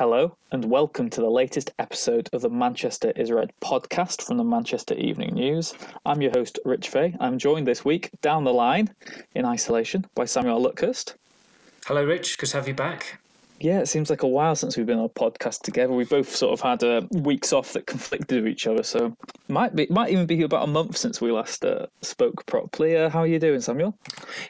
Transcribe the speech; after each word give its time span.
Hello, 0.00 0.34
and 0.50 0.64
welcome 0.64 1.10
to 1.10 1.20
the 1.20 1.28
latest 1.28 1.72
episode 1.78 2.30
of 2.32 2.40
the 2.40 2.48
Manchester 2.48 3.12
is 3.16 3.30
Red 3.30 3.52
podcast 3.60 4.22
from 4.22 4.38
the 4.38 4.44
Manchester 4.44 4.94
Evening 4.94 5.34
News. 5.34 5.74
I'm 6.06 6.22
your 6.22 6.30
host, 6.30 6.58
Rich 6.64 6.88
Fay. 6.88 7.14
I'm 7.20 7.36
joined 7.36 7.66
this 7.66 7.84
week 7.84 8.08
down 8.22 8.44
the 8.44 8.50
line 8.54 8.94
in 9.34 9.44
isolation 9.44 10.06
by 10.14 10.24
Samuel 10.24 10.64
Luckhurst. 10.64 11.16
Hello, 11.84 12.02
Rich. 12.02 12.38
Good 12.38 12.48
to 12.48 12.56
have 12.56 12.66
you 12.66 12.72
back. 12.72 13.19
Yeah, 13.60 13.80
it 13.80 13.88
seems 13.88 14.08
like 14.08 14.22
a 14.22 14.28
while 14.28 14.56
since 14.56 14.76
we've 14.76 14.86
been 14.86 14.98
on 14.98 15.04
a 15.04 15.08
podcast 15.08 15.60
together. 15.60 15.92
We 15.92 16.04
both 16.04 16.34
sort 16.34 16.54
of 16.54 16.60
had 16.62 16.82
uh, 16.82 17.02
weeks 17.10 17.52
off 17.52 17.74
that 17.74 17.86
conflicted 17.86 18.42
with 18.42 18.52
each 18.52 18.66
other, 18.66 18.82
so 18.82 19.14
might 19.48 19.76
be 19.76 19.86
might 19.90 20.10
even 20.10 20.26
be 20.26 20.42
about 20.42 20.64
a 20.64 20.70
month 20.70 20.96
since 20.96 21.20
we 21.20 21.30
last 21.30 21.64
uh, 21.64 21.86
spoke 22.00 22.46
properly. 22.46 22.96
Uh, 22.96 23.10
how 23.10 23.20
are 23.20 23.26
you 23.26 23.38
doing, 23.38 23.60
Samuel? 23.60 23.98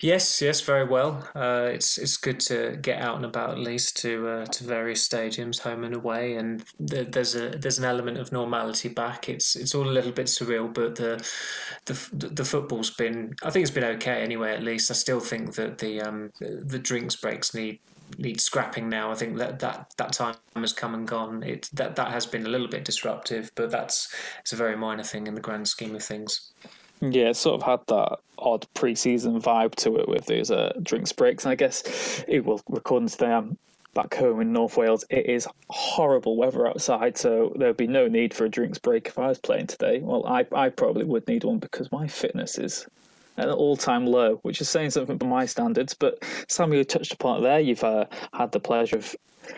Yes, 0.00 0.40
yes, 0.40 0.60
very 0.60 0.84
well. 0.84 1.28
Uh, 1.34 1.70
it's 1.72 1.98
it's 1.98 2.16
good 2.16 2.38
to 2.40 2.78
get 2.80 3.00
out 3.00 3.16
and 3.16 3.24
about 3.24 3.50
at 3.50 3.58
least 3.58 3.96
to 3.98 4.28
uh, 4.28 4.46
to 4.46 4.64
various 4.64 5.06
stadiums, 5.06 5.60
home 5.60 5.82
and 5.82 5.94
away, 5.94 6.36
and 6.36 6.62
there's 6.78 7.34
a 7.34 7.50
there's 7.50 7.78
an 7.78 7.84
element 7.84 8.18
of 8.18 8.30
normality 8.30 8.88
back. 8.88 9.28
It's 9.28 9.56
it's 9.56 9.74
all 9.74 9.88
a 9.88 9.90
little 9.90 10.12
bit 10.12 10.26
surreal, 10.26 10.72
but 10.72 10.94
the 10.94 11.24
the 11.86 12.28
the 12.28 12.44
football's 12.44 12.90
been 12.90 13.34
I 13.42 13.50
think 13.50 13.64
it's 13.64 13.74
been 13.74 13.84
okay 13.96 14.22
anyway. 14.22 14.52
At 14.52 14.62
least 14.62 14.88
I 14.88 14.94
still 14.94 15.20
think 15.20 15.56
that 15.56 15.78
the 15.78 16.00
um 16.00 16.30
the 16.38 16.78
drinks 16.78 17.16
breaks 17.16 17.54
need 17.54 17.80
needs 18.18 18.44
scrapping 18.44 18.88
now. 18.88 19.10
I 19.10 19.14
think 19.14 19.36
that 19.38 19.60
that 19.60 19.92
that 19.96 20.12
time 20.12 20.36
has 20.54 20.72
come 20.72 20.94
and 20.94 21.06
gone. 21.06 21.42
It 21.42 21.68
that 21.72 21.96
that 21.96 22.10
has 22.12 22.26
been 22.26 22.46
a 22.46 22.48
little 22.48 22.68
bit 22.68 22.84
disruptive, 22.84 23.50
but 23.54 23.70
that's 23.70 24.14
it's 24.40 24.52
a 24.52 24.56
very 24.56 24.76
minor 24.76 25.04
thing 25.04 25.26
in 25.26 25.34
the 25.34 25.40
grand 25.40 25.68
scheme 25.68 25.94
of 25.94 26.02
things. 26.02 26.52
Yeah, 27.00 27.30
it 27.30 27.36
sort 27.36 27.62
of 27.62 27.66
had 27.66 27.80
that 27.86 28.18
odd 28.38 28.66
pre-season 28.74 29.40
vibe 29.40 29.74
to 29.76 29.96
it 29.96 30.08
with 30.08 30.26
these 30.26 30.50
uh, 30.50 30.72
drinks 30.82 31.12
breaks. 31.12 31.44
And 31.44 31.52
I 31.52 31.54
guess 31.54 32.24
it 32.28 32.44
will 32.44 32.60
recording 32.68 33.08
today. 33.08 33.32
I'm 33.32 33.56
back 33.94 34.14
home 34.14 34.40
in 34.40 34.52
North 34.52 34.76
Wales. 34.76 35.04
It 35.08 35.26
is 35.26 35.48
horrible 35.70 36.36
weather 36.36 36.66
outside, 36.66 37.16
so 37.16 37.54
there'd 37.56 37.76
be 37.76 37.86
no 37.86 38.06
need 38.06 38.34
for 38.34 38.44
a 38.44 38.50
drinks 38.50 38.78
break 38.78 39.08
if 39.08 39.18
I 39.18 39.28
was 39.28 39.38
playing 39.38 39.68
today. 39.68 40.00
Well, 40.00 40.26
I 40.26 40.46
I 40.52 40.68
probably 40.68 41.04
would 41.04 41.26
need 41.26 41.44
one 41.44 41.58
because 41.58 41.90
my 41.90 42.06
fitness 42.06 42.58
is 42.58 42.86
at 43.36 43.48
an 43.48 43.54
all-time 43.54 44.06
low, 44.06 44.36
which 44.42 44.60
is 44.60 44.68
saying 44.68 44.90
something 44.90 45.16
by 45.16 45.26
my 45.26 45.46
standards. 45.46 45.94
But 45.94 46.22
Sam, 46.48 46.72
you 46.72 46.84
touched 46.84 47.12
upon 47.12 47.38
it 47.38 47.42
there. 47.42 47.60
You've 47.60 47.84
uh, 47.84 48.06
had 48.32 48.52
the 48.52 48.60
pleasure 48.60 48.96
of 48.96 49.14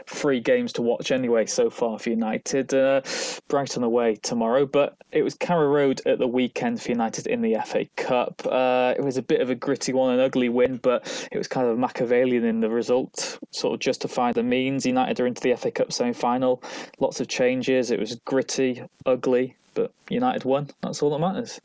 three 0.06 0.40
games 0.40 0.72
to 0.72 0.82
watch 0.82 1.10
anyway 1.10 1.46
so 1.46 1.70
far 1.70 1.98
for 1.98 2.10
United. 2.10 2.72
Uh, 2.72 3.02
Brighton 3.48 3.82
away 3.82 4.16
tomorrow, 4.16 4.66
but 4.66 4.96
it 5.10 5.22
was 5.22 5.34
Carrow 5.34 5.68
Road 5.68 6.00
at 6.06 6.18
the 6.18 6.26
weekend 6.26 6.80
for 6.80 6.90
United 6.90 7.26
in 7.26 7.42
the 7.42 7.56
FA 7.64 7.86
Cup. 7.96 8.42
Uh, 8.46 8.94
it 8.96 9.02
was 9.02 9.16
a 9.16 9.22
bit 9.22 9.40
of 9.40 9.50
a 9.50 9.54
gritty 9.54 9.92
one, 9.92 10.14
an 10.14 10.20
ugly 10.20 10.48
win, 10.48 10.78
but 10.78 11.28
it 11.30 11.38
was 11.38 11.48
kind 11.48 11.66
of 11.66 11.78
Machiavellian 11.78 12.44
in 12.44 12.60
the 12.60 12.70
result, 12.70 13.38
sort 13.50 13.74
of 13.74 13.80
justified 13.80 14.34
the 14.34 14.42
means. 14.42 14.86
United 14.86 15.20
are 15.20 15.26
into 15.26 15.42
the 15.42 15.54
FA 15.56 15.70
Cup 15.70 15.92
semi-final. 15.92 16.62
Lots 17.00 17.20
of 17.20 17.28
changes. 17.28 17.90
It 17.90 18.00
was 18.00 18.16
gritty, 18.24 18.82
ugly, 19.06 19.56
but 19.74 19.92
United 20.08 20.44
won. 20.44 20.70
That's 20.82 21.02
all 21.02 21.10
that 21.10 21.18
matters. 21.18 21.60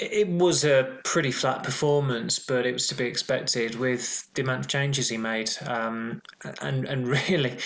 It 0.00 0.28
was 0.28 0.64
a 0.64 0.98
pretty 1.04 1.32
flat 1.32 1.64
performance, 1.64 2.38
but 2.38 2.66
it 2.66 2.72
was 2.72 2.86
to 2.88 2.94
be 2.94 3.04
expected 3.04 3.74
with 3.74 4.32
the 4.34 4.42
amount 4.42 4.60
of 4.60 4.68
changes 4.68 5.08
he 5.08 5.16
made. 5.16 5.50
Um, 5.66 6.22
and 6.60 6.84
and 6.84 7.08
really, 7.28 7.58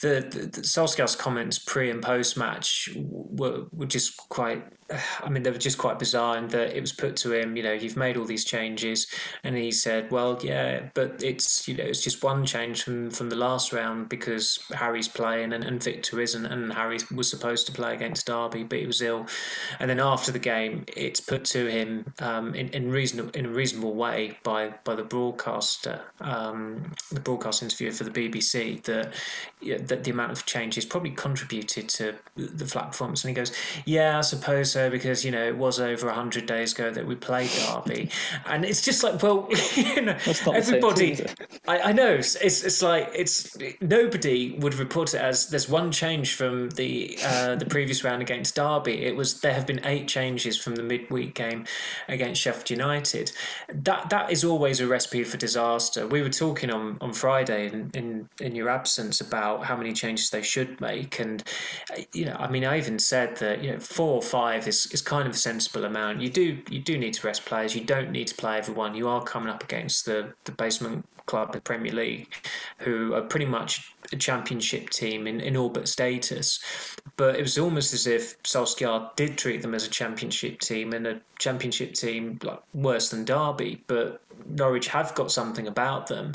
the, 0.00 0.26
the, 0.30 0.38
the 0.46 0.62
Solskjaer's 0.62 1.16
comments 1.16 1.58
pre 1.58 1.90
and 1.90 2.02
post 2.02 2.36
match 2.36 2.90
were, 2.96 3.66
were 3.72 3.86
just 3.86 4.16
quite 4.28 4.64
I 5.22 5.28
mean, 5.28 5.42
they 5.42 5.50
were 5.50 5.58
just 5.58 5.78
quite 5.78 5.98
bizarre 5.98 6.36
in 6.38 6.48
that 6.48 6.76
it 6.76 6.80
was 6.80 6.92
put 6.92 7.16
to 7.16 7.32
him, 7.32 7.56
you 7.56 7.62
know, 7.62 7.72
you've 7.72 7.96
made 7.96 8.16
all 8.16 8.24
these 8.24 8.44
changes, 8.44 9.06
and 9.44 9.56
he 9.56 9.70
said, 9.70 10.10
well, 10.10 10.38
yeah, 10.42 10.88
but 10.94 11.22
it's 11.22 11.66
you 11.68 11.76
know, 11.76 11.84
it's 11.84 12.02
just 12.02 12.22
one 12.22 12.44
change 12.44 12.82
from 12.82 13.10
from 13.10 13.30
the 13.30 13.36
last 13.36 13.72
round 13.72 14.08
because 14.08 14.58
Harry's 14.70 15.08
playing 15.08 15.52
and, 15.52 15.64
and 15.64 15.82
Victor 15.82 16.20
isn't, 16.20 16.46
and 16.46 16.72
Harry 16.72 16.98
was 17.14 17.30
supposed 17.30 17.66
to 17.66 17.72
play 17.72 17.94
against 17.94 18.26
Derby, 18.26 18.64
but 18.64 18.78
he 18.78 18.86
was 18.86 19.02
ill, 19.02 19.26
and 19.78 19.90
then 19.90 20.00
after 20.00 20.32
the 20.32 20.38
game, 20.38 20.84
it's 20.96 21.20
put 21.20 21.44
to 21.46 21.66
him 21.66 22.12
um, 22.20 22.54
in 22.54 22.68
in 22.70 22.90
reasonable 22.90 23.30
in 23.30 23.46
a 23.46 23.50
reasonable 23.50 23.94
way 23.94 24.38
by 24.42 24.74
by 24.84 24.94
the 24.94 25.04
broadcaster, 25.04 26.02
um, 26.20 26.92
the 27.10 27.20
broadcast 27.20 27.62
interviewer 27.62 27.92
for 27.92 28.04
the 28.04 28.10
BBC 28.10 28.82
that 28.84 29.12
that 29.86 30.04
the 30.04 30.10
amount 30.10 30.32
of 30.32 30.46
changes 30.46 30.84
probably 30.84 31.10
contributed 31.10 31.88
to 31.88 32.14
the 32.36 32.66
flat 32.66 32.88
performance, 32.88 33.24
and 33.24 33.30
he 33.30 33.34
goes, 33.34 33.52
yeah, 33.84 34.18
I 34.18 34.20
suppose. 34.22 34.72
So 34.72 34.79
because 34.88 35.24
you 35.24 35.30
know 35.30 35.44
it 35.44 35.56
was 35.56 35.80
over 35.80 36.10
hundred 36.10 36.46
days 36.46 36.72
ago 36.72 36.90
that 36.90 37.06
we 37.06 37.14
played 37.14 37.50
Derby, 37.50 38.10
and 38.46 38.64
it's 38.64 38.82
just 38.82 39.02
like 39.02 39.22
well, 39.22 39.48
you 39.76 40.02
know, 40.02 40.16
everybody. 40.54 41.24
I, 41.68 41.80
I 41.80 41.92
know 41.92 42.14
it's, 42.14 42.36
it's 42.36 42.82
like 42.82 43.10
it's 43.14 43.56
nobody 43.80 44.56
would 44.58 44.74
report 44.74 45.14
it 45.14 45.20
as 45.20 45.48
there's 45.48 45.68
one 45.68 45.92
change 45.92 46.34
from 46.34 46.70
the 46.70 47.18
uh, 47.24 47.56
the 47.56 47.66
previous 47.66 48.04
round 48.04 48.22
against 48.22 48.54
Derby. 48.56 49.04
It 49.04 49.16
was 49.16 49.40
there 49.40 49.54
have 49.54 49.66
been 49.66 49.84
eight 49.84 50.08
changes 50.08 50.58
from 50.58 50.76
the 50.76 50.82
midweek 50.82 51.34
game 51.34 51.64
against 52.08 52.40
Sheffield 52.40 52.70
United. 52.70 53.32
That 53.68 54.10
that 54.10 54.30
is 54.30 54.44
always 54.44 54.80
a 54.80 54.86
recipe 54.86 55.24
for 55.24 55.36
disaster. 55.36 56.06
We 56.06 56.22
were 56.22 56.30
talking 56.30 56.70
on, 56.70 56.98
on 57.00 57.12
Friday 57.12 57.68
in, 57.68 57.90
in 57.94 58.28
in 58.40 58.54
your 58.54 58.68
absence 58.68 59.20
about 59.20 59.64
how 59.64 59.76
many 59.76 59.92
changes 59.92 60.30
they 60.30 60.42
should 60.42 60.80
make, 60.80 61.18
and 61.18 61.42
you 62.12 62.26
know, 62.26 62.36
I 62.38 62.48
mean, 62.48 62.64
I 62.64 62.78
even 62.78 62.98
said 62.98 63.36
that 63.36 63.62
you 63.62 63.72
know 63.72 63.80
four 63.80 64.14
or 64.16 64.22
five 64.22 64.66
is, 64.70 64.86
is 64.86 65.02
kind 65.02 65.28
of 65.28 65.34
a 65.34 65.36
sensible 65.36 65.84
amount. 65.84 66.22
You 66.22 66.30
do 66.30 66.62
you 66.70 66.80
do 66.80 66.96
need 66.96 67.14
to 67.14 67.26
rest 67.26 67.44
players. 67.44 67.74
You 67.74 67.84
don't 67.84 68.10
need 68.10 68.28
to 68.28 68.34
play 68.34 68.56
everyone. 68.56 68.94
You 68.94 69.08
are 69.08 69.22
coming 69.22 69.50
up 69.50 69.62
against 69.62 70.06
the, 70.06 70.32
the 70.44 70.52
basement 70.52 71.04
club, 71.26 71.52
the 71.52 71.60
Premier 71.60 71.92
League, 71.92 72.32
who 72.78 73.14
are 73.14 73.22
pretty 73.22 73.46
much 73.46 73.94
a 74.12 74.16
championship 74.16 74.90
team 74.90 75.26
in, 75.26 75.40
in 75.40 75.56
all 75.56 75.68
but 75.68 75.88
status. 75.88 76.60
But 77.16 77.36
it 77.36 77.42
was 77.42 77.58
almost 77.58 77.92
as 77.92 78.06
if 78.06 78.42
Solskjaer 78.42 79.14
did 79.16 79.36
treat 79.36 79.62
them 79.62 79.74
as 79.74 79.86
a 79.86 79.90
championship 79.90 80.60
team 80.60 80.92
and 80.92 81.06
a 81.06 81.20
championship 81.38 81.94
team 81.94 82.38
like 82.42 82.60
worse 82.72 83.10
than 83.10 83.24
Derby. 83.24 83.84
But 83.86 84.22
Norwich 84.46 84.88
have 84.88 85.14
got 85.14 85.30
something 85.30 85.66
about 85.66 86.06
them 86.06 86.32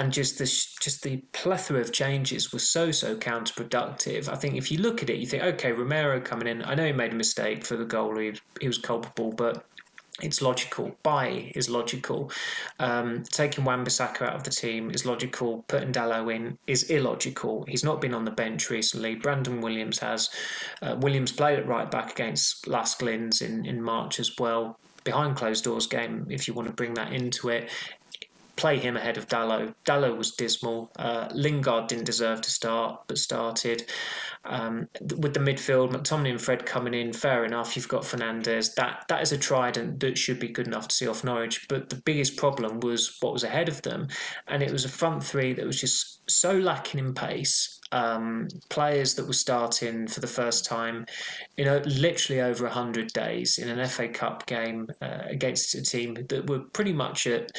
and 0.00 0.14
just 0.14 0.38
the 0.38 0.46
just 0.80 1.02
the 1.02 1.18
plethora 1.32 1.78
of 1.78 1.92
changes 1.92 2.54
was 2.54 2.66
so 2.66 2.90
so 2.90 3.14
counterproductive. 3.16 4.30
I 4.30 4.34
think 4.34 4.56
if 4.56 4.72
you 4.72 4.78
look 4.78 5.02
at 5.02 5.10
it, 5.10 5.18
you 5.18 5.26
think, 5.26 5.42
okay, 5.42 5.72
Romero 5.72 6.20
coming 6.20 6.48
in. 6.48 6.64
I 6.64 6.74
know 6.74 6.86
he 6.86 6.92
made 6.92 7.12
a 7.12 7.16
mistake 7.16 7.66
for 7.66 7.76
the 7.76 7.84
goal; 7.84 8.16
he, 8.16 8.32
he 8.62 8.66
was 8.66 8.78
culpable, 8.78 9.30
but 9.30 9.66
it's 10.22 10.40
logical. 10.40 10.96
Bailly 11.02 11.52
is 11.54 11.68
logical. 11.68 12.30
Um, 12.78 13.24
taking 13.24 13.64
Wan-Bissaka 13.64 14.22
out 14.22 14.36
of 14.36 14.44
the 14.44 14.50
team 14.50 14.90
is 14.90 15.04
logical. 15.04 15.66
Putting 15.68 15.92
Dalot 15.92 16.34
in 16.34 16.58
is 16.66 16.84
illogical. 16.84 17.66
He's 17.68 17.84
not 17.84 18.00
been 18.00 18.14
on 18.14 18.24
the 18.24 18.30
bench 18.30 18.70
recently. 18.70 19.16
Brandon 19.16 19.60
Williams 19.60 19.98
has. 19.98 20.30
Uh, 20.80 20.96
Williams 20.98 21.30
played 21.30 21.58
at 21.58 21.66
right 21.66 21.90
back 21.90 22.10
against 22.10 22.66
Lask 22.66 23.02
in, 23.02 23.30
in 23.42 23.82
March 23.82 24.18
as 24.18 24.38
well 24.38 24.78
behind 25.04 25.36
closed 25.36 25.64
doors 25.64 25.86
game 25.86 26.26
if 26.28 26.46
you 26.46 26.52
want 26.52 26.68
to 26.68 26.74
bring 26.74 26.92
that 26.92 27.10
into 27.12 27.48
it 27.48 27.70
play 28.60 28.78
him 28.78 28.96
ahead 28.96 29.16
of 29.16 29.26
Dalot. 29.26 29.74
Dalot 29.86 30.18
was 30.18 30.32
dismal. 30.32 30.92
Uh, 30.96 31.28
Lingard 31.32 31.88
didn't 31.88 32.04
deserve 32.04 32.42
to 32.42 32.50
start, 32.50 33.00
but 33.06 33.16
started. 33.16 33.86
Um, 34.44 34.88
with 35.00 35.32
the 35.32 35.40
midfield, 35.40 35.92
McTominay 35.92 36.32
and 36.32 36.40
Fred 36.40 36.66
coming 36.66 36.92
in, 36.92 37.14
fair 37.14 37.44
enough. 37.44 37.74
You've 37.74 37.88
got 37.88 38.02
Fernandes. 38.02 38.74
That 38.74 39.06
that 39.08 39.22
is 39.22 39.32
a 39.32 39.38
trident 39.38 40.00
that 40.00 40.18
should 40.18 40.38
be 40.38 40.48
good 40.48 40.66
enough 40.66 40.88
to 40.88 40.94
see 40.94 41.08
off 41.08 41.24
Norwich. 41.24 41.66
But 41.68 41.88
the 41.88 41.96
biggest 41.96 42.36
problem 42.36 42.80
was 42.80 43.16
what 43.20 43.32
was 43.32 43.44
ahead 43.44 43.68
of 43.68 43.80
them, 43.80 44.08
and 44.46 44.62
it 44.62 44.70
was 44.70 44.84
a 44.84 44.90
front 44.90 45.24
three 45.24 45.54
that 45.54 45.66
was 45.66 45.80
just 45.80 46.30
so 46.30 46.52
lacking 46.52 47.00
in 47.00 47.14
pace 47.14 47.79
um, 47.92 48.48
players 48.68 49.14
that 49.14 49.26
were 49.26 49.32
starting 49.32 50.06
for 50.06 50.20
the 50.20 50.26
first 50.26 50.64
time 50.64 51.06
in 51.56 51.66
a, 51.66 51.80
literally 51.80 52.40
over 52.40 52.64
100 52.64 53.12
days 53.12 53.58
in 53.58 53.68
an 53.68 53.86
FA 53.88 54.08
Cup 54.08 54.46
game 54.46 54.88
uh, 55.02 55.22
against 55.24 55.74
a 55.74 55.82
team 55.82 56.14
that 56.28 56.48
were 56.48 56.60
pretty 56.60 56.92
much 56.92 57.26
at, 57.26 57.50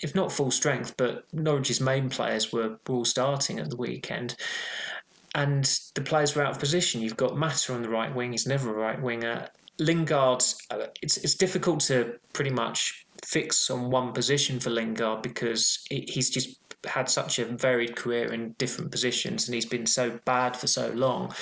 if 0.00 0.14
not 0.14 0.32
full 0.32 0.50
strength, 0.50 0.96
but 0.96 1.24
Norwich's 1.32 1.80
main 1.80 2.08
players 2.08 2.52
were, 2.52 2.78
were 2.88 2.96
all 2.96 3.04
starting 3.04 3.58
at 3.58 3.70
the 3.70 3.76
weekend. 3.76 4.36
And 5.34 5.64
the 5.94 6.02
players 6.02 6.34
were 6.34 6.42
out 6.42 6.52
of 6.52 6.58
position. 6.58 7.00
You've 7.00 7.16
got 7.16 7.36
Mata 7.36 7.72
on 7.72 7.82
the 7.82 7.88
right 7.88 8.14
wing, 8.14 8.32
he's 8.32 8.46
never 8.46 8.70
a 8.70 8.78
right 8.78 9.00
winger. 9.00 9.48
Lingard, 9.78 10.42
uh, 10.70 10.86
it's, 11.00 11.16
it's 11.18 11.34
difficult 11.34 11.80
to 11.80 12.18
pretty 12.32 12.50
much 12.50 13.06
fix 13.24 13.70
on 13.70 13.90
one 13.90 14.12
position 14.12 14.60
for 14.60 14.70
Lingard 14.70 15.22
because 15.22 15.84
he's 15.88 16.28
just 16.28 16.58
had 16.86 17.08
such 17.08 17.38
a 17.38 17.44
varied 17.44 17.96
career 17.96 18.32
in 18.32 18.52
different 18.58 18.90
positions 18.90 19.46
and 19.46 19.54
he's 19.54 19.66
been 19.66 19.86
so 19.86 20.18
bad 20.24 20.56
for 20.56 20.66
so 20.66 20.90
long. 20.90 21.32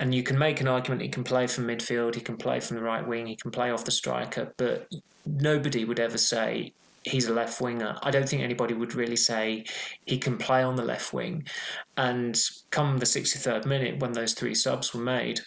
And 0.00 0.14
you 0.14 0.22
can 0.22 0.38
make 0.38 0.60
an 0.60 0.68
argument 0.68 1.02
he 1.02 1.08
can 1.08 1.24
play 1.24 1.46
from 1.46 1.66
midfield, 1.66 2.14
he 2.14 2.20
can 2.20 2.36
play 2.36 2.60
from 2.60 2.76
the 2.76 2.82
right 2.82 3.06
wing, 3.06 3.26
he 3.26 3.36
can 3.36 3.50
play 3.50 3.70
off 3.70 3.84
the 3.84 3.90
striker, 3.90 4.52
but 4.56 4.88
nobody 5.26 5.84
would 5.84 6.00
ever 6.00 6.18
say 6.18 6.72
he's 7.04 7.28
a 7.28 7.32
left 7.32 7.60
winger. 7.60 7.96
I 8.02 8.10
don't 8.10 8.28
think 8.28 8.42
anybody 8.42 8.74
would 8.74 8.94
really 8.94 9.16
say 9.16 9.64
he 10.06 10.18
can 10.18 10.38
play 10.38 10.62
on 10.62 10.76
the 10.76 10.84
left 10.84 11.12
wing. 11.12 11.46
And 11.96 12.40
come 12.70 12.98
the 12.98 13.06
63rd 13.06 13.66
minute 13.66 14.00
when 14.00 14.12
those 14.12 14.34
three 14.34 14.54
subs 14.54 14.94
were 14.94 15.02
made, 15.02 15.40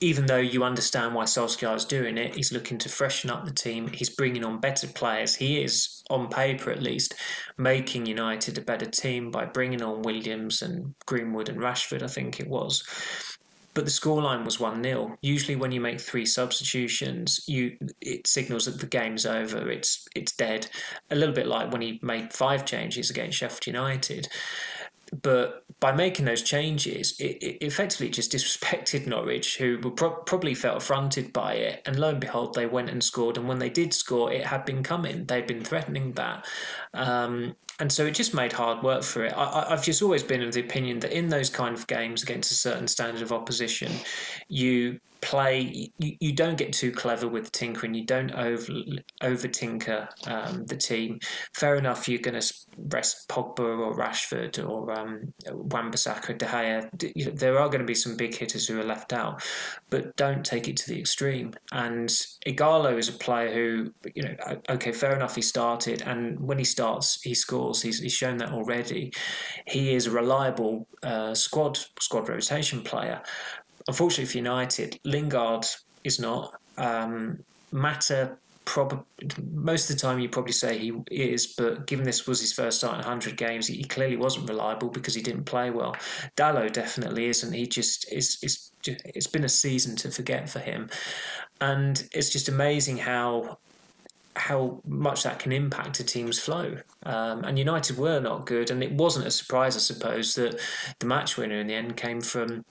even 0.00 0.26
though 0.26 0.38
you 0.38 0.64
understand 0.64 1.14
why 1.14 1.24
Solskjaer 1.24 1.76
is 1.76 1.84
doing 1.84 2.16
it, 2.16 2.34
he's 2.34 2.52
looking 2.52 2.78
to 2.78 2.88
freshen 2.88 3.28
up 3.28 3.44
the 3.44 3.52
team. 3.52 3.88
He's 3.88 4.08
bringing 4.08 4.44
on 4.44 4.58
better 4.58 4.86
players. 4.86 5.34
He 5.34 5.62
is, 5.62 6.02
on 6.08 6.28
paper 6.28 6.70
at 6.70 6.82
least, 6.82 7.14
making 7.58 8.06
United 8.06 8.56
a 8.56 8.62
better 8.62 8.86
team 8.86 9.30
by 9.30 9.44
bringing 9.44 9.82
on 9.82 10.00
Williams 10.02 10.62
and 10.62 10.94
Greenwood 11.04 11.50
and 11.50 11.58
Rashford, 11.58 12.02
I 12.02 12.06
think 12.06 12.40
it 12.40 12.48
was. 12.48 12.82
But 13.74 13.84
the 13.84 13.90
scoreline 13.90 14.44
was 14.44 14.58
1 14.58 14.82
0. 14.82 15.18
Usually, 15.20 15.54
when 15.54 15.70
you 15.70 15.80
make 15.80 16.00
three 16.00 16.26
substitutions, 16.26 17.44
you 17.46 17.76
it 18.00 18.26
signals 18.26 18.64
that 18.64 18.80
the 18.80 18.86
game's 18.86 19.26
over, 19.26 19.70
it's, 19.70 20.08
it's 20.16 20.32
dead. 20.32 20.68
A 21.10 21.14
little 21.14 21.34
bit 21.34 21.46
like 21.46 21.70
when 21.70 21.82
he 21.82 22.00
made 22.02 22.32
five 22.32 22.64
changes 22.64 23.10
against 23.10 23.38
Sheffield 23.38 23.66
United. 23.66 24.28
But 25.12 25.64
by 25.80 25.92
making 25.92 26.26
those 26.26 26.42
changes, 26.42 27.18
it, 27.18 27.42
it 27.42 27.64
effectively 27.64 28.10
just 28.10 28.32
disrespected 28.32 29.06
Norwich, 29.06 29.56
who 29.58 29.78
were 29.82 29.90
pro- 29.90 30.10
probably 30.10 30.54
felt 30.54 30.76
affronted 30.76 31.32
by 31.32 31.54
it. 31.54 31.82
And 31.86 31.98
lo 31.98 32.10
and 32.10 32.20
behold, 32.20 32.54
they 32.54 32.66
went 32.66 32.90
and 32.90 33.02
scored. 33.02 33.36
And 33.36 33.48
when 33.48 33.58
they 33.58 33.70
did 33.70 33.92
score, 33.94 34.32
it 34.32 34.46
had 34.46 34.64
been 34.64 34.82
coming. 34.82 35.24
They'd 35.24 35.46
been 35.46 35.64
threatening 35.64 36.12
that. 36.12 36.44
Um, 36.94 37.56
and 37.80 37.90
so 37.90 38.04
it 38.04 38.14
just 38.14 38.34
made 38.34 38.52
hard 38.52 38.82
work 38.82 39.02
for 39.02 39.24
it. 39.24 39.32
I, 39.34 39.70
have 39.70 39.82
just 39.82 40.02
always 40.02 40.22
been 40.22 40.42
of 40.42 40.52
the 40.52 40.60
opinion 40.60 41.00
that 41.00 41.16
in 41.16 41.30
those 41.30 41.48
kind 41.48 41.74
of 41.74 41.86
games 41.86 42.22
against 42.22 42.50
a 42.52 42.54
certain 42.54 42.86
standard 42.86 43.22
of 43.22 43.32
opposition, 43.32 43.90
you 44.48 45.00
play 45.20 45.90
you, 45.98 46.16
you 46.20 46.32
don't 46.32 46.56
get 46.56 46.72
too 46.72 46.92
clever 46.92 47.28
with 47.28 47.52
tinkering. 47.52 47.94
You 47.94 48.04
don't 48.04 48.32
over 48.32 48.72
over 49.22 49.48
tinker 49.48 50.08
um, 50.26 50.66
the 50.66 50.76
team. 50.76 51.18
Fair 51.54 51.76
enough 51.76 52.08
you're 52.08 52.20
going 52.20 52.40
to 52.40 52.54
rest 52.88 53.28
Pogba 53.28 53.78
or 53.78 53.96
Rashford 53.96 54.58
or 54.66 54.98
um, 54.98 55.32
Wan-Bissaka 55.50 56.38
De 56.38 56.46
Gea. 56.46 57.38
There 57.38 57.58
are 57.58 57.68
going 57.68 57.80
to 57.80 57.86
be 57.86 57.94
some 57.94 58.16
big 58.16 58.34
hitters 58.34 58.66
who 58.66 58.80
are 58.80 58.84
left 58.84 59.12
out 59.12 59.42
but 59.90 60.16
don't 60.16 60.44
take 60.44 60.68
it 60.68 60.76
to 60.78 60.88
the 60.88 60.98
extreme. 60.98 61.52
And 61.72 62.08
Ighalo 62.46 62.98
is 62.98 63.08
a 63.08 63.12
player 63.12 63.52
who 63.52 63.92
you 64.14 64.22
know 64.22 64.36
okay 64.68 64.92
fair 64.92 65.14
enough 65.14 65.36
he 65.36 65.42
started 65.42 66.02
and 66.02 66.40
when 66.40 66.58
he 66.58 66.64
starts 66.64 67.20
he 67.22 67.34
scores. 67.34 67.82
He's, 67.82 68.00
he's 68.00 68.12
shown 68.12 68.38
that 68.38 68.52
already. 68.52 69.12
He 69.66 69.94
is 69.94 70.06
a 70.06 70.10
reliable 70.10 70.86
uh, 71.02 71.34
squad 71.34 71.78
squad 71.98 72.28
rotation 72.28 72.82
player 72.82 73.22
unfortunately 73.88 74.26
for 74.26 74.38
United, 74.38 74.98
Lingard 75.04 75.66
is 76.04 76.18
not. 76.18 76.54
Um, 76.76 77.44
Mata, 77.72 78.36
prob- 78.64 79.04
most 79.52 79.90
of 79.90 79.96
the 79.96 80.00
time 80.00 80.18
you 80.18 80.28
probably 80.28 80.52
say 80.52 80.78
he 80.78 80.92
is, 81.10 81.46
but 81.46 81.86
given 81.86 82.04
this 82.04 82.26
was 82.26 82.40
his 82.40 82.52
first 82.52 82.78
start 82.78 82.94
in 82.94 83.00
100 83.00 83.36
games, 83.36 83.66
he 83.66 83.84
clearly 83.84 84.16
wasn't 84.16 84.48
reliable 84.48 84.88
because 84.88 85.14
he 85.14 85.22
didn't 85.22 85.44
play 85.44 85.70
well. 85.70 85.96
Dalot 86.36 86.72
definitely 86.72 87.26
isn't. 87.26 87.52
He 87.52 87.66
just 87.66 88.10
is. 88.12 88.38
It's, 88.42 88.72
it's 88.86 89.26
been 89.26 89.44
a 89.44 89.48
season 89.48 89.96
to 89.96 90.10
forget 90.10 90.48
for 90.48 90.58
him, 90.58 90.88
and 91.60 92.08
it's 92.12 92.30
just 92.30 92.48
amazing 92.48 92.98
how 92.98 93.58
how 94.36 94.80
much 94.86 95.24
that 95.24 95.38
can 95.38 95.52
impact 95.52 96.00
a 96.00 96.04
team's 96.04 96.38
flow. 96.38 96.76
Um, 97.04 97.44
and 97.44 97.58
United 97.58 97.98
were 97.98 98.20
not 98.20 98.46
good, 98.46 98.70
and 98.70 98.82
it 98.82 98.92
wasn't 98.92 99.26
a 99.26 99.30
surprise, 99.30 99.76
I 99.76 99.80
suppose, 99.80 100.34
that 100.36 100.58
the 100.98 101.06
match 101.06 101.36
winner 101.36 101.56
in 101.56 101.66
the 101.66 101.74
end 101.74 101.96
came 101.96 102.20
from 102.20 102.64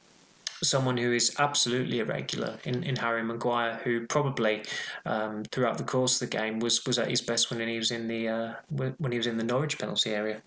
someone 0.61 0.97
who 0.97 1.13
is 1.13 1.35
absolutely 1.39 1.99
irregular 1.99 2.57
in, 2.63 2.83
in 2.83 2.97
Harry 2.97 3.23
Maguire, 3.23 3.79
who 3.83 4.05
probably 4.07 4.63
um, 5.05 5.43
throughout 5.45 5.77
the 5.77 5.83
course 5.83 6.21
of 6.21 6.29
the 6.29 6.37
game 6.37 6.59
was, 6.59 6.85
was 6.85 6.99
at 6.99 7.09
his 7.09 7.21
best 7.21 7.49
when 7.49 7.67
he 7.67 7.77
was 7.77 7.91
in 7.91 8.07
the 8.07 8.27
uh, 8.27 8.53
when 8.69 9.11
he 9.11 9.17
was 9.17 9.27
in 9.27 9.37
the 9.37 9.43
Norwich 9.43 9.77
penalty 9.77 10.11
area. 10.11 10.41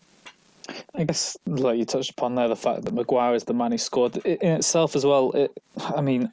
I 0.94 1.04
guess, 1.04 1.36
like 1.46 1.78
you 1.78 1.84
touched 1.84 2.10
upon 2.10 2.34
there, 2.34 2.48
the 2.48 2.56
fact 2.56 2.84
that 2.84 2.94
Maguire 2.94 3.34
is 3.34 3.44
the 3.44 3.54
man 3.54 3.72
who 3.72 3.78
scored 3.78 4.16
in 4.18 4.52
itself 4.52 4.94
as 4.94 5.04
well. 5.04 5.32
It, 5.32 5.52
I 5.78 6.00
mean, 6.00 6.30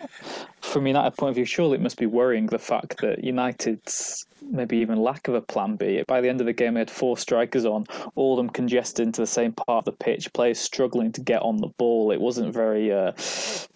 from 0.62 0.86
United 0.86 1.18
point 1.18 1.30
of 1.30 1.36
view, 1.36 1.46
surely 1.46 1.76
it 1.76 1.82
must 1.82 1.98
be 1.98 2.06
worrying 2.06 2.46
the 2.46 2.60
fact 2.60 3.02
that 3.02 3.24
United's 3.24 4.28
maybe 4.50 4.78
even 4.78 5.02
lack 5.02 5.28
of 5.28 5.36
a 5.36 5.42
plan 5.42 5.76
B. 5.76 6.04
By 6.08 6.22
the 6.22 6.30
end 6.30 6.42
of 6.42 6.46
the 6.46 6.54
game, 6.54 6.74
they 6.74 6.82
had 6.82 6.92
four 6.92 7.18
strikers 7.18 7.66
on, 7.66 7.86
all 8.16 8.34
of 8.34 8.38
them 8.38 8.50
congested 8.50 9.06
into 9.06 9.22
the 9.22 9.28
same 9.28 9.54
part 9.54 9.80
of 9.80 9.86
the 9.86 10.04
pitch, 10.04 10.32
players 10.34 10.60
struggling 10.60 11.12
to 11.14 11.22
get 11.22 11.42
on 11.42 11.58
the 11.58 11.68
ball. 11.68 12.12
It 12.12 12.22
wasn't 12.22 12.54
very 12.54 12.92
uh, 12.92 13.14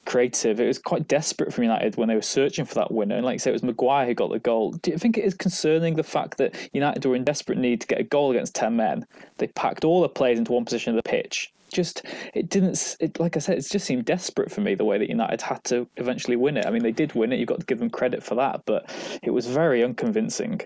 creative. 0.06 0.60
It 0.60 0.68
was 0.68 0.80
quite 0.80 1.08
desperate 1.08 1.54
from 1.54 1.64
United 1.64 1.96
when 1.98 2.08
they 2.08 2.16
were 2.16 2.22
searching 2.22 2.66
for 2.66 2.75
that 2.75 2.92
winner. 2.92 3.16
And 3.16 3.25
like 3.25 3.36
I 3.36 3.38
say, 3.38 3.52
it 3.52 3.54
was 3.54 3.64
Maguire 3.64 4.06
who 4.06 4.14
got 4.14 4.31
the 4.31 4.40
goal. 4.40 4.72
Do 4.72 4.92
you 4.92 4.98
think 4.98 5.18
it 5.18 5.25
is 5.25 5.34
concerning 5.34 5.96
the 5.96 6.04
fact 6.04 6.38
that 6.38 6.56
United 6.74 7.06
were 7.06 7.16
in 7.16 7.24
desperate 7.24 7.58
need 7.58 7.81
to 7.81 7.88
get 7.88 8.00
a 8.00 8.04
goal 8.04 8.31
against 8.31 8.56
10 8.56 8.75
men? 8.75 9.06
They 9.38 9.48
packed 9.48 9.86
all 9.86 10.02
the 10.02 10.10
players 10.10 10.40
into 10.40 10.54
one 10.54 10.66
position 10.66 10.96
of 10.96 11.04
the 11.04 11.10
pitch 11.10 11.52
just 11.74 12.06
it 12.34 12.50
didn't 12.50 12.96
it, 13.00 13.20
like 13.20 13.36
I 13.36 13.40
said 13.40 13.58
it 13.58 13.68
just 13.70 13.86
seemed 13.86 14.06
desperate 14.06 14.52
for 14.52 14.62
me 14.62 14.75
the 14.75 14.86
way 14.86 14.98
that 14.98 15.10
United 15.10 15.42
had 15.42 15.64
to 15.66 15.88
eventually 15.98 16.36
win 16.36 16.58
it. 16.58 16.66
I 16.66 16.72
mean 16.72 16.84
they 16.84 16.92
did 16.92 17.14
win 17.14 17.34
it. 17.34 17.40
You've 17.40 17.50
got 17.50 17.60
to 17.60 17.66
give 17.66 17.80
them 17.80 17.90
credit 17.90 18.24
for 18.24 18.36
that, 18.36 18.62
but 18.66 18.90
it 19.22 19.31
was 19.31 19.48
very 19.48 19.84
unconvincing. 19.84 20.62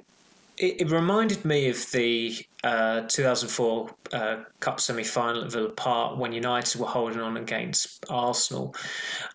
It, 0.58 0.82
it 0.82 0.92
reminded 0.92 1.46
me 1.46 1.70
of 1.70 1.92
the 1.92 2.36
uh, 2.64 3.02
2004 3.02 3.90
uh, 4.12 4.38
Cup 4.60 4.80
semi 4.80 5.04
final 5.04 5.44
at 5.44 5.52
Villa 5.52 5.70
Park 5.70 6.18
when 6.18 6.34
United 6.34 6.80
were 6.80 6.88
holding 6.88 7.20
on 7.20 7.38
against 7.38 8.04
Arsenal. 8.10 8.76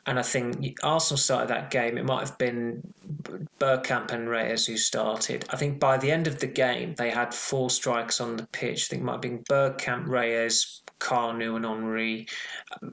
And 0.06 0.19
I 0.19 0.22
think 0.22 0.78
Arsenal 0.82 1.19
started 1.19 1.48
that 1.48 1.70
game, 1.70 1.96
it 1.96 2.04
might 2.04 2.28
have 2.28 2.38
been 2.38 2.82
Bergkamp 3.60 4.10
and 4.10 4.28
Reyes 4.28 4.66
who 4.66 4.76
started. 4.76 5.44
I 5.50 5.56
think 5.56 5.78
by 5.78 5.96
the 5.96 6.10
end 6.10 6.26
of 6.26 6.40
the 6.40 6.48
game, 6.48 6.94
they 6.96 7.10
had 7.10 7.32
four 7.32 7.70
strikes 7.70 8.20
on 8.20 8.36
the 8.36 8.46
pitch. 8.48 8.86
I 8.86 8.86
think 8.90 9.02
it 9.02 9.04
might 9.04 9.12
have 9.12 9.20
been 9.20 9.44
Bergkamp, 9.44 10.08
Reyes, 10.08 10.81
Kanu 11.02 11.56
and 11.56 11.64
Henry. 11.64 12.26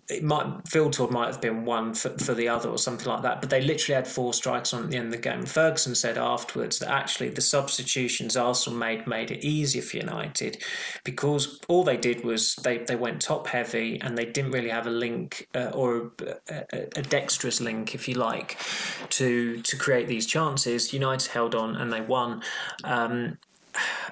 It 0.09 0.23
might 0.23 0.45
Wiltord 0.65 1.11
might 1.11 1.27
have 1.27 1.41
been 1.41 1.63
one 1.63 1.93
for, 1.93 2.09
for 2.17 2.33
the 2.33 2.49
other 2.49 2.69
or 2.69 2.77
something 2.77 3.07
like 3.07 3.21
that. 3.21 3.39
But 3.39 3.49
they 3.49 3.61
literally 3.61 3.95
had 3.95 4.07
four 4.07 4.33
strikes 4.33 4.73
on 4.73 4.83
at 4.83 4.89
the 4.89 4.97
end 4.97 5.07
of 5.07 5.11
the 5.11 5.17
game. 5.17 5.45
Ferguson 5.45 5.95
said 5.95 6.17
afterwards 6.17 6.79
that 6.79 6.89
actually 6.89 7.29
the 7.29 7.41
substitutions 7.41 8.35
Arsenal 8.35 8.77
made 8.77 9.07
made 9.07 9.31
it 9.31 9.45
easier 9.45 9.81
for 9.81 9.97
United 9.97 10.63
because 11.03 11.59
all 11.67 11.83
they 11.83 11.97
did 11.97 12.23
was 12.23 12.55
they, 12.55 12.79
they 12.79 12.95
went 12.95 13.21
top 13.21 13.47
heavy 13.47 14.01
and 14.01 14.17
they 14.17 14.25
didn't 14.25 14.51
really 14.51 14.69
have 14.69 14.87
a 14.87 14.91
link 14.91 15.47
uh, 15.53 15.71
or 15.73 16.11
a, 16.27 16.33
a, 16.49 16.87
a, 16.95 17.01
dexterous 17.01 17.61
link, 17.61 17.93
if 17.93 18.07
you 18.07 18.15
like, 18.15 18.57
to 19.09 19.61
to 19.61 19.77
create 19.77 20.07
these 20.07 20.25
chances. 20.25 20.93
United 20.93 21.31
held 21.31 21.53
on 21.55 21.75
and 21.75 21.93
they 21.93 22.01
won. 22.01 22.41
Um, 22.83 23.37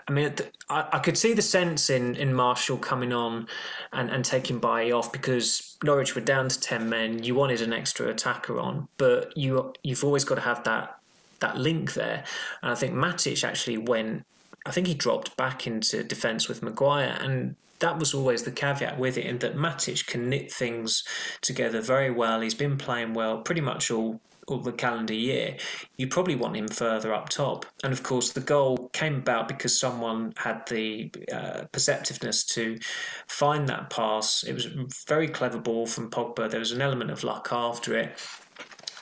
I 0.07 0.11
mean, 0.11 0.33
I, 0.69 0.87
I 0.93 0.99
could 0.99 1.17
see 1.17 1.33
the 1.33 1.41
sense 1.41 1.89
in, 1.89 2.15
in 2.15 2.33
Martial 2.33 2.77
coming 2.77 3.11
on 3.11 3.47
and, 3.91 4.09
and 4.09 4.23
taking 4.23 4.59
Bailly 4.59 4.91
off 4.91 5.11
because 5.11 5.77
Norwich 5.83 6.15
were 6.15 6.21
down 6.21 6.49
to 6.49 6.59
ten 6.59 6.89
men. 6.89 7.23
You 7.23 7.35
wanted 7.35 7.61
an 7.61 7.73
extra 7.73 8.07
attacker 8.07 8.59
on, 8.59 8.87
but 8.97 9.35
you 9.37 9.73
you've 9.83 10.03
always 10.03 10.23
got 10.23 10.35
to 10.35 10.41
have 10.41 10.63
that 10.63 10.99
that 11.39 11.57
link 11.57 11.93
there. 11.93 12.23
And 12.61 12.71
I 12.71 12.75
think 12.75 12.93
Matic 12.93 13.43
actually 13.43 13.77
went. 13.77 14.25
I 14.65 14.71
think 14.71 14.87
he 14.87 14.93
dropped 14.93 15.37
back 15.37 15.67
into 15.67 16.03
defence 16.03 16.47
with 16.47 16.61
Maguire, 16.61 17.17
and 17.21 17.55
that 17.79 17.99
was 17.99 18.13
always 18.13 18.43
the 18.43 18.51
caveat 18.51 18.97
with 18.97 19.17
it, 19.17 19.25
in 19.25 19.37
that 19.39 19.55
Matic 19.55 20.07
can 20.07 20.29
knit 20.29 20.51
things 20.51 21.03
together 21.41 21.81
very 21.81 22.11
well. 22.11 22.41
He's 22.41 22.55
been 22.55 22.77
playing 22.77 23.13
well 23.13 23.39
pretty 23.39 23.61
much 23.61 23.91
all 23.91 24.19
or 24.47 24.59
the 24.61 24.71
calendar 24.71 25.13
year, 25.13 25.57
you 25.97 26.07
probably 26.07 26.35
want 26.35 26.55
him 26.55 26.67
further 26.67 27.13
up 27.13 27.29
top. 27.29 27.65
And 27.83 27.91
of 27.91 28.03
course, 28.03 28.31
the 28.31 28.41
goal 28.41 28.89
came 28.93 29.15
about 29.15 29.47
because 29.47 29.77
someone 29.77 30.33
had 30.37 30.65
the 30.67 31.11
uh, 31.31 31.65
perceptiveness 31.71 32.45
to 32.45 32.77
find 33.27 33.67
that 33.67 33.89
pass. 33.89 34.43
It 34.43 34.53
was 34.53 34.65
a 34.65 34.87
very 35.07 35.27
clever 35.27 35.59
ball 35.59 35.85
from 35.85 36.09
Pogba. 36.09 36.49
There 36.49 36.59
was 36.59 36.71
an 36.71 36.81
element 36.81 37.11
of 37.11 37.23
luck 37.23 37.49
after 37.51 37.97
it. 37.97 38.17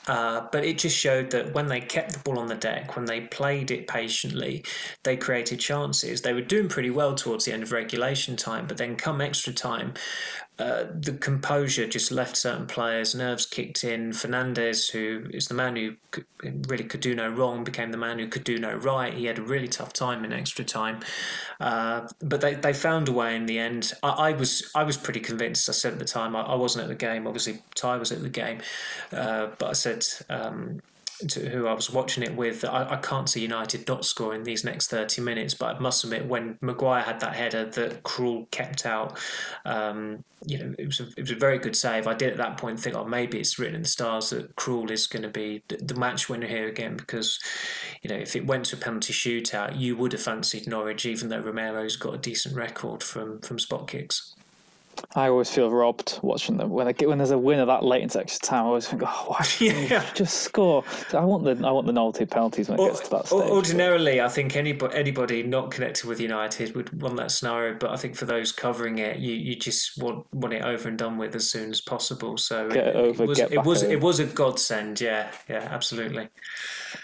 Uh, 0.08 0.46
but 0.52 0.64
it 0.64 0.78
just 0.78 0.96
showed 0.96 1.30
that 1.30 1.52
when 1.52 1.66
they 1.66 1.80
kept 1.80 2.12
the 2.12 2.18
ball 2.20 2.38
on 2.38 2.46
the 2.46 2.54
deck, 2.54 2.94
when 2.94 3.06
they 3.06 3.22
played 3.22 3.70
it 3.72 3.88
patiently, 3.88 4.64
they 5.02 5.16
created 5.16 5.58
chances. 5.58 6.22
They 6.22 6.32
were 6.32 6.42
doing 6.42 6.68
pretty 6.68 6.90
well 6.90 7.14
towards 7.14 7.44
the 7.44 7.52
end 7.52 7.64
of 7.64 7.72
regulation 7.72 8.36
time, 8.36 8.66
but 8.66 8.76
then 8.76 8.94
come 8.94 9.20
extra 9.20 9.52
time, 9.52 9.94
uh, 10.58 10.84
the 10.90 11.12
composure 11.12 11.86
just 11.86 12.10
left 12.10 12.34
certain 12.34 12.66
players, 12.66 13.14
nerves 13.14 13.44
kicked 13.44 13.84
in. 13.84 14.12
Fernandes, 14.12 14.90
who 14.90 15.28
is 15.30 15.48
the 15.48 15.54
man 15.54 15.76
who 15.76 15.96
could, 16.10 16.24
really 16.70 16.84
could 16.84 17.00
do 17.00 17.14
no 17.14 17.28
wrong, 17.28 17.62
became 17.62 17.90
the 17.90 17.98
man 17.98 18.18
who 18.18 18.26
could 18.26 18.44
do 18.44 18.58
no 18.58 18.74
right. 18.74 19.12
He 19.12 19.26
had 19.26 19.38
a 19.38 19.42
really 19.42 19.68
tough 19.68 19.92
time 19.92 20.24
in 20.24 20.32
extra 20.32 20.64
time, 20.64 21.00
uh, 21.60 22.08
but 22.22 22.40
they, 22.40 22.54
they 22.54 22.72
found 22.72 23.08
a 23.08 23.12
way 23.12 23.36
in 23.36 23.44
the 23.44 23.58
end. 23.58 23.92
I, 24.02 24.08
I, 24.08 24.32
was 24.32 24.70
I 24.74 24.82
was 24.82 24.96
pretty 24.96 25.20
convinced. 25.20 25.68
I 25.68 25.72
said 25.72 25.92
at 25.92 25.98
the 25.98 26.06
time 26.06 26.34
I, 26.34 26.40
I 26.40 26.54
wasn't 26.54 26.84
at 26.84 26.88
the 26.88 26.94
game. 26.94 27.26
Obviously, 27.26 27.58
Ty 27.74 27.98
was 27.98 28.10
at 28.10 28.22
the 28.22 28.30
game, 28.30 28.60
uh, 29.12 29.48
but 29.58 29.68
I 29.68 29.74
said. 29.74 30.06
Um, 30.30 30.80
to 31.28 31.48
who 31.48 31.66
I 31.66 31.72
was 31.72 31.90
watching 31.90 32.22
it 32.22 32.36
with, 32.36 32.64
I, 32.64 32.90
I 32.90 32.96
can't 32.96 33.28
see 33.28 33.40
United 33.40 33.88
not 33.88 34.04
scoring 34.04 34.44
these 34.44 34.64
next 34.64 34.88
30 34.88 35.22
minutes. 35.22 35.54
But 35.54 35.76
I 35.76 35.78
must 35.78 36.04
admit, 36.04 36.26
when 36.26 36.58
Maguire 36.60 37.02
had 37.02 37.20
that 37.20 37.34
header 37.34 37.64
that 37.64 38.02
Krul 38.02 38.50
kept 38.50 38.86
out, 38.86 39.18
um, 39.64 40.24
you 40.44 40.58
know, 40.58 40.74
it 40.78 40.86
was, 40.86 41.00
a, 41.00 41.08
it 41.16 41.22
was 41.22 41.30
a 41.30 41.36
very 41.36 41.58
good 41.58 41.74
save. 41.74 42.06
I 42.06 42.14
did 42.14 42.30
at 42.30 42.36
that 42.38 42.58
point 42.58 42.78
think, 42.78 42.94
oh, 42.94 43.04
maybe 43.04 43.38
it's 43.38 43.58
written 43.58 43.76
in 43.76 43.82
the 43.82 43.88
stars 43.88 44.30
that 44.30 44.54
Krul 44.56 44.90
is 44.90 45.06
going 45.06 45.22
to 45.22 45.28
be 45.28 45.62
the 45.68 45.94
match 45.94 46.28
winner 46.28 46.46
here 46.46 46.68
again 46.68 46.96
because, 46.96 47.40
you 48.02 48.10
know, 48.10 48.16
if 48.16 48.36
it 48.36 48.46
went 48.46 48.66
to 48.66 48.76
a 48.76 48.78
penalty 48.78 49.12
shootout, 49.12 49.78
you 49.78 49.96
would 49.96 50.12
have 50.12 50.22
fancied 50.22 50.66
Norwich, 50.66 51.06
even 51.06 51.28
though 51.28 51.40
Romero's 51.40 51.96
got 51.96 52.14
a 52.14 52.18
decent 52.18 52.54
record 52.54 53.02
from, 53.02 53.40
from 53.40 53.58
spot 53.58 53.88
kicks. 53.88 54.35
I 55.14 55.28
always 55.28 55.50
feel 55.50 55.70
robbed 55.70 56.18
watching 56.22 56.56
them 56.56 56.70
when 56.70 56.88
I 56.88 56.92
get 56.92 57.08
when 57.08 57.18
there's 57.18 57.30
a 57.30 57.38
winner 57.38 57.66
that 57.66 57.84
late 57.84 58.02
into 58.02 58.20
extra 58.20 58.46
time. 58.46 58.64
I 58.64 58.68
always 58.68 58.86
think, 58.86 59.02
oh, 59.04 59.24
why 59.26 59.46
yeah. 59.60 60.04
just 60.14 60.42
score? 60.42 60.84
I 61.12 61.24
want 61.24 61.44
the 61.44 61.66
I 61.66 61.70
want 61.70 61.86
the 61.86 61.92
novelty 61.92 62.26
penalties 62.26 62.68
when 62.68 62.78
it 62.78 62.86
gets 62.86 63.00
to 63.00 63.10
that 63.10 63.26
stage. 63.26 63.50
Ordinarily, 63.50 64.20
I 64.20 64.28
think 64.28 64.56
anybody 64.56 64.94
anybody 64.94 65.42
not 65.42 65.70
connected 65.70 66.06
with 66.06 66.20
United 66.20 66.74
would 66.74 67.00
want 67.00 67.16
that 67.16 67.30
scenario, 67.30 67.74
but 67.78 67.90
I 67.90 67.96
think 67.96 68.16
for 68.16 68.24
those 68.24 68.52
covering 68.52 68.98
it, 68.98 69.18
you, 69.18 69.34
you 69.34 69.56
just 69.56 70.00
want 70.02 70.26
want 70.32 70.54
it 70.54 70.62
over 70.62 70.88
and 70.88 70.98
done 70.98 71.18
with 71.18 71.34
as 71.34 71.50
soon 71.50 71.70
as 71.70 71.80
possible. 71.80 72.36
So 72.36 72.70
get 72.70 72.88
it, 72.88 72.96
over, 72.96 73.24
it 73.24 73.28
was 73.28 73.38
it 73.38 73.64
was, 73.64 73.82
it 73.82 74.00
was 74.00 74.20
a 74.20 74.26
godsend. 74.26 75.00
Yeah, 75.00 75.30
yeah, 75.48 75.68
absolutely. 75.70 76.28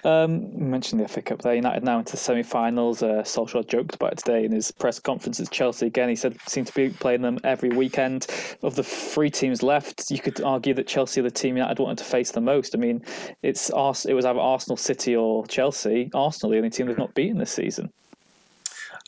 Um, 0.05 0.51
you 0.53 0.65
mentioned 0.65 1.01
the 1.01 1.09
FA 1.09 1.23
Cup 1.23 1.43
there. 1.43 1.55
United 1.55 1.85
now 1.85 1.99
into 1.99 2.17
semi-finals. 2.17 3.03
Uh, 3.03 3.23
Solskjaer 3.25 3.67
joked 3.67 3.95
about 3.95 4.13
it 4.13 4.19
today 4.19 4.45
in 4.45 4.53
his 4.53 4.71
press 4.71 4.99
conference 4.99 5.39
at 5.41 5.51
Chelsea. 5.51 5.87
Again, 5.87 6.09
he 6.09 6.17
said 6.17 6.37
seemed 6.47 6.67
to 6.69 6.75
be 6.75 6.91
playing 6.91 7.23
them 7.23 7.39
every 7.45 7.71
weekend. 7.83 8.27
Of 8.63 8.77
the 8.77 8.85
three 8.85 9.31
teams 9.31 9.63
left, 9.63 10.11
you 10.11 10.21
could 10.21 10.41
argue 10.43 10.75
that 10.75 10.87
Chelsea 10.87 11.21
are 11.21 11.25
the 11.25 11.31
team 11.31 11.61
I'd 11.61 11.79
wanted 11.79 11.99
to 11.99 12.05
face 12.05 12.31
the 12.31 12.41
most. 12.41 12.75
I 12.75 12.79
mean, 12.79 13.03
it's 13.43 13.71
it 13.71 14.15
was 14.15 14.25
either 14.25 14.39
Arsenal, 14.39 14.77
City, 14.77 15.17
or 15.17 15.47
Chelsea. 15.47 16.11
Arsenal, 16.15 16.53
the 16.53 16.59
only 16.59 16.71
team 16.71 16.87
they've 16.87 16.99
not 16.99 17.15
beaten 17.15 17.39
this 17.39 17.53
season. 17.53 17.91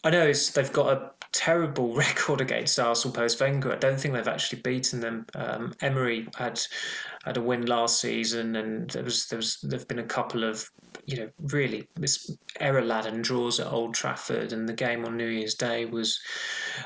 I 0.03 0.11
know 0.11 0.33
they've 0.33 0.73
got 0.73 0.89
a 0.93 1.11
terrible 1.33 1.95
record 2.07 2.41
against 2.41 2.79
Arsenal 2.79 3.15
post 3.15 3.41
Wenger. 3.41 3.73
I 3.73 3.77
don't 3.77 4.01
think 4.01 4.15
they've 4.15 4.29
actually 4.29 4.61
beaten 4.63 5.01
them. 5.01 5.27
Um, 5.35 5.75
Emery 5.81 6.29
had 6.37 6.61
had 7.25 7.37
a 7.37 7.43
win 7.43 7.67
last 7.67 8.01
season, 8.01 8.57
and 8.57 8.91
there 8.91 9.05
was 9.05 9.27
there 9.29 9.39
was 9.39 9.59
there've 9.63 9.89
been 9.89 9.99
a 9.99 10.05
couple 10.05 10.45
of 10.45 10.71
you 11.07 11.17
know 11.17 11.31
really 11.39 11.87
error 12.61 12.83
laden 12.83 13.21
draws 13.21 13.59
at 13.59 13.73
Old 13.73 13.95
Trafford, 13.95 14.53
and 14.53 14.69
the 14.69 14.73
game 14.73 15.05
on 15.05 15.17
New 15.17 15.27
Year's 15.27 15.55
Day 15.55 15.87
was 15.87 16.21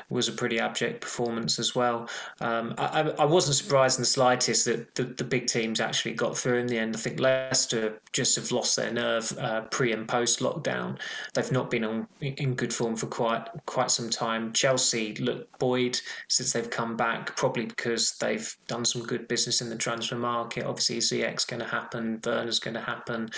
was 0.09 0.27
a 0.27 0.31
pretty 0.31 0.59
abject 0.59 1.01
performance 1.01 1.59
as 1.59 1.75
well. 1.75 2.09
Um, 2.41 2.73
I, 2.77 3.13
I 3.19 3.25
wasn't 3.25 3.55
surprised 3.55 3.97
in 3.97 4.01
the 4.01 4.07
slightest 4.07 4.65
that 4.65 4.95
the, 4.95 5.03
the 5.03 5.23
big 5.23 5.47
teams 5.47 5.79
actually 5.79 6.13
got 6.13 6.37
through 6.37 6.57
in 6.57 6.67
the 6.67 6.77
end. 6.77 6.95
I 6.95 6.99
think 6.99 7.19
Leicester 7.19 8.01
just 8.11 8.35
have 8.35 8.51
lost 8.51 8.75
their 8.75 8.91
nerve 8.91 9.37
uh, 9.37 9.61
pre 9.61 9.91
and 9.91 10.07
post 10.07 10.39
lockdown. 10.39 10.97
They've 11.33 11.51
not 11.51 11.69
been 11.69 11.83
on, 11.83 12.07
in 12.21 12.55
good 12.55 12.73
form 12.73 12.95
for 12.95 13.07
quite 13.07 13.45
quite 13.65 13.91
some 13.91 14.09
time. 14.09 14.53
Chelsea 14.53 15.15
look 15.15 15.57
buoyed 15.59 15.99
since 16.27 16.53
they've 16.53 16.69
come 16.69 16.97
back, 16.97 17.35
probably 17.35 17.65
because 17.65 18.13
they've 18.17 18.55
done 18.67 18.85
some 18.85 19.03
good 19.03 19.27
business 19.27 19.61
in 19.61 19.69
the 19.69 19.75
transfer 19.75 20.15
market. 20.15 20.28
Obviously, 20.37 20.97
Ziyech's 20.97 21.45
going 21.45 21.61
to 21.61 21.67
happen, 21.67 22.19
Werner's 22.25 22.59
going 22.59 22.75
to 22.75 22.81
happen. 22.81 23.29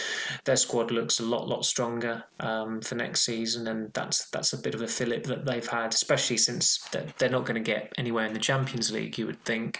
Their 0.45 0.55
squad 0.55 0.91
looks 0.91 1.19
a 1.19 1.23
lot 1.23 1.47
lot 1.47 1.65
stronger 1.65 2.23
um, 2.39 2.81
for 2.81 2.95
next 2.95 3.21
season, 3.21 3.67
and 3.67 3.93
that's 3.93 4.29
that's 4.29 4.53
a 4.53 4.57
bit 4.57 4.75
of 4.75 4.81
a 4.81 4.87
fillip 4.87 5.23
that 5.25 5.45
they've 5.45 5.67
had, 5.67 5.93
especially 5.93 6.37
since 6.37 6.79
they're 6.91 7.29
not 7.29 7.45
going 7.45 7.55
to 7.55 7.71
get 7.73 7.93
anywhere 7.97 8.25
in 8.25 8.33
the 8.33 8.39
Champions 8.39 8.91
League. 8.91 9.17
You 9.17 9.27
would 9.27 9.43
think, 9.45 9.79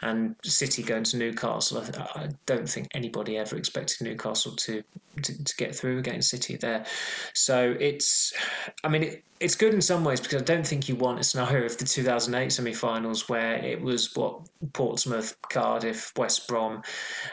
and 0.00 0.36
City 0.42 0.82
going 0.82 1.04
to 1.04 1.16
Newcastle. 1.16 1.82
I, 1.82 2.20
I 2.20 2.28
don't 2.46 2.68
think 2.68 2.88
anybody 2.94 3.36
ever 3.36 3.56
expected 3.56 4.02
Newcastle 4.02 4.52
to, 4.56 4.82
to, 5.22 5.44
to 5.44 5.56
get 5.56 5.74
through 5.74 5.98
against 5.98 6.30
City 6.30 6.56
there. 6.56 6.84
So 7.34 7.74
it's, 7.78 8.32
I 8.84 8.88
mean, 8.88 9.02
it, 9.02 9.24
it's 9.42 9.56
good 9.56 9.74
in 9.74 9.82
some 9.82 10.04
ways 10.04 10.20
because 10.20 10.40
I 10.40 10.44
don't 10.44 10.66
think 10.66 10.88
you 10.88 10.94
want 10.94 11.18
a 11.18 11.24
scenario 11.24 11.66
of 11.66 11.76
the 11.76 11.84
2008 11.84 12.52
semi-finals 12.52 13.28
where 13.28 13.56
it 13.56 13.80
was 13.80 14.14
what 14.14 14.40
Portsmouth, 14.72 15.36
Cardiff, 15.50 16.12
West 16.16 16.46
Brom, 16.46 16.82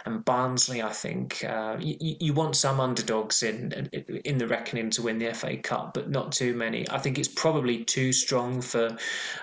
and 0.06 0.26
Barnsley. 0.26 0.82
I 0.82 0.90
think 0.90 1.44
uh, 1.44 1.78
you, 1.80 2.16
you, 2.20 2.34
want 2.34 2.56
some 2.56 2.80
underdogs 2.80 3.44
in 3.44 3.90
in 4.26 4.40
the 4.40 4.48
reckoning 4.48 4.90
to 4.92 5.04
win 5.04 5.20
the 5.20 5.34
FA 5.34 5.58
Cup, 5.58 5.94
but 5.94 6.10
not 6.10 6.32
too 6.32 6.56
many. 6.56 6.90
I 6.90 6.98
think 6.98 7.20
it's 7.20 7.28
probably 7.28 7.84
too 7.84 8.12
strong 8.12 8.62
for 8.62 8.98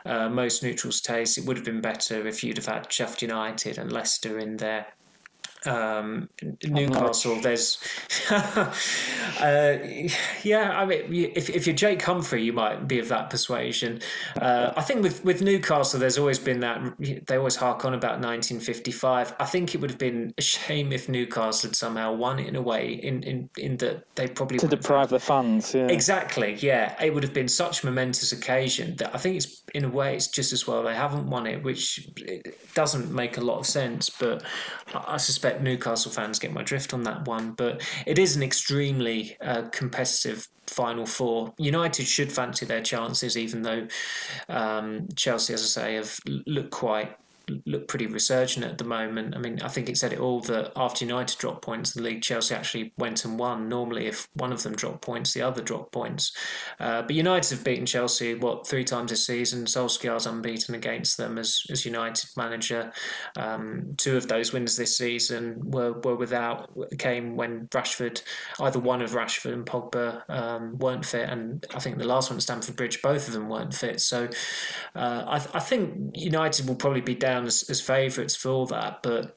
uh, 0.05 0.29
most 0.29 0.63
neutrals' 0.63 1.01
taste. 1.01 1.39
It 1.39 1.45
would 1.45 1.57
have 1.57 1.65
been 1.65 1.81
better 1.81 2.27
if 2.27 2.43
you'd 2.43 2.57
have 2.57 2.67
had 2.67 2.93
Sheffield 2.93 3.23
United 3.23 3.79
and 3.79 3.93
Leicester 3.93 4.39
in 4.39 4.57
there 4.57 4.87
um, 5.67 6.29
Newcastle, 6.65 7.41
there's, 7.41 7.79
uh, 8.31 9.79
yeah. 10.43 10.79
I 10.81 10.85
mean, 10.85 11.33
if, 11.35 11.51
if 11.51 11.67
you're 11.67 11.77
Jake 11.77 12.03
Humphrey, 12.03 12.43
you 12.45 12.53
might 12.53 12.87
be 12.87 12.99
of 12.99 13.09
that 13.09 13.31
persuasion. 13.31 14.01
Uh, 14.41 14.73
I 14.77 14.83
think 14.83 15.03
with 15.03 15.25
with 15.25 15.43
Newcastle, 15.43 16.01
there's 16.01 16.19
always 16.19 16.39
been 16.39 16.61
that 16.61 16.81
they 17.27 17.37
always 17.37 17.57
hark 17.57 17.85
on 17.85 17.95
about 17.95 18.21
1955. 18.21 19.35
I 19.39 19.45
think 19.45 19.75
it 19.75 19.81
would 19.81 19.91
have 19.91 19.99
been 19.99 20.35
a 20.39 20.43
shame 20.43 20.93
if 20.93 21.09
Newcastle 21.09 21.71
had 21.71 21.77
somehow 21.77 22.13
won 22.13 22.39
it 22.39 22.47
in 22.47 22.57
a 22.57 22.63
way, 22.63 22.93
in 22.93 23.23
in, 23.23 23.51
in 23.57 23.77
that 23.79 24.05
they 24.15 24.29
probably 24.29 24.59
to 24.59 24.69
deprive 24.69 25.11
the 25.11 25.21
fans. 25.21 25.75
Yeah. 25.75 25.89
Exactly. 25.89 26.55
Yeah, 26.55 27.03
it 27.03 27.15
would 27.15 27.23
have 27.23 27.35
been 27.35 27.49
such 27.49 27.83
a 27.83 27.87
momentous 27.87 28.33
occasion 28.33 28.97
that 28.97 29.15
I 29.15 29.19
think 29.19 29.37
it's 29.37 29.63
in 29.75 29.85
a 29.85 29.89
way 29.89 30.15
it's 30.15 30.29
just 30.29 30.53
as 30.53 30.67
well 30.67 30.83
they 30.83 30.95
haven't 30.95 31.29
won 31.29 31.47
it, 31.47 31.63
which 31.63 32.09
doesn't 32.75 33.13
make 33.13 33.37
a 33.37 33.41
lot 33.41 33.59
of 33.59 33.67
sense. 33.67 34.11
But 34.11 34.43
I 34.95 35.17
suspect 35.17 35.56
Newcastle 35.63 36.13
fans 36.13 36.39
get 36.39 36.53
my 36.53 36.63
drift 36.63 36.95
on 36.95 37.03
that 37.05 37.27
one. 37.27 37.53
But 37.53 37.83
it 38.07 38.19
is 38.19 38.37
an 38.37 38.43
extremely 38.43 39.37
uh, 39.41 39.63
competitive 39.73 40.49
final 40.67 41.07
four. 41.07 41.55
United 41.59 42.07
should 42.07 42.33
fancy 42.33 42.67
their 42.67 42.83
chances, 42.83 43.37
even 43.37 43.63
though 43.63 43.87
um, 44.49 45.09
Chelsea, 45.17 45.55
as 45.55 45.63
I 45.63 45.67
say, 45.67 45.95
have 45.95 46.19
looked 46.27 46.71
quite 46.71 47.17
look 47.65 47.89
pretty 47.89 48.07
resurgent 48.07 48.65
at 48.65 48.79
the 48.79 48.85
moment. 48.85 49.37
I 49.37 49.39
mean, 49.39 49.61
I 49.63 49.69
think 49.69 49.89
it 49.89 49.97
said 49.97 50.13
it 50.13 50.19
all 50.19 50.41
that 50.43 50.73
after 50.77 51.05
United 51.05 51.39
dropped 51.39 51.65
points 51.65 51.95
in 51.95 52.03
the 52.03 52.09
league, 52.09 52.23
Chelsea 52.23 52.55
actually 52.55 52.93
went 52.99 53.25
and 53.25 53.39
won. 53.39 53.69
Normally, 53.69 54.07
if 54.07 54.29
one 54.35 54.53
of 54.53 54.63
them 54.63 54.75
dropped 54.75 55.03
points, 55.03 55.33
the 55.33 55.43
other 55.43 55.63
dropped 55.63 55.93
points. 55.93 56.33
Uh, 56.81 57.03
but 57.03 57.15
United 57.15 57.51
have 57.51 57.65
beaten 57.65 57.87
Chelsea, 57.87 58.35
what, 58.35 58.67
three 58.67 58.85
times 58.85 59.11
this 59.11 59.27
season. 59.27 59.67
Solskjaer's 59.67 60.27
unbeaten 60.27 60.75
against 60.75 61.17
them 61.17 61.39
as, 61.39 61.63
as 61.71 61.85
United 61.85 62.31
manager. 62.37 62.93
Um, 63.37 63.95
two 63.97 64.17
of 64.17 64.29
those 64.29 64.53
wins 64.53 64.77
this 64.77 64.97
season 64.97 65.71
were, 65.71 65.93
were 65.93 66.17
without, 66.17 66.71
came 66.99 67.37
when 67.37 67.69
Rashford, 67.69 68.23
either 68.61 68.79
one 68.79 69.03
of 69.03 69.13
Rashford 69.13 69.53
and 69.53 69.67
Pogba 69.67 70.29
um, 70.29 70.79
weren't 70.79 71.05
fit. 71.05 71.29
And 71.29 71.65
I 71.75 71.79
think 71.79 71.99
the 71.99 72.05
last 72.07 72.31
one 72.31 72.39
at 72.39 72.43
Stamford 72.43 72.77
Bridge, 72.77 73.03
both 73.03 73.29
of 73.29 73.35
them 73.35 73.49
weren't 73.49 73.75
fit. 73.75 74.01
So 74.01 74.29
uh, 74.95 75.25
I, 75.27 75.37
I 75.55 75.61
think 75.61 76.17
United 76.17 76.67
will 76.67 76.77
probably 76.77 77.01
be 77.01 77.15
down 77.15 77.36
down 77.37 77.47
as, 77.47 77.69
as 77.69 77.81
favourites 77.81 78.35
for 78.35 78.67
that, 78.67 79.03
but 79.03 79.37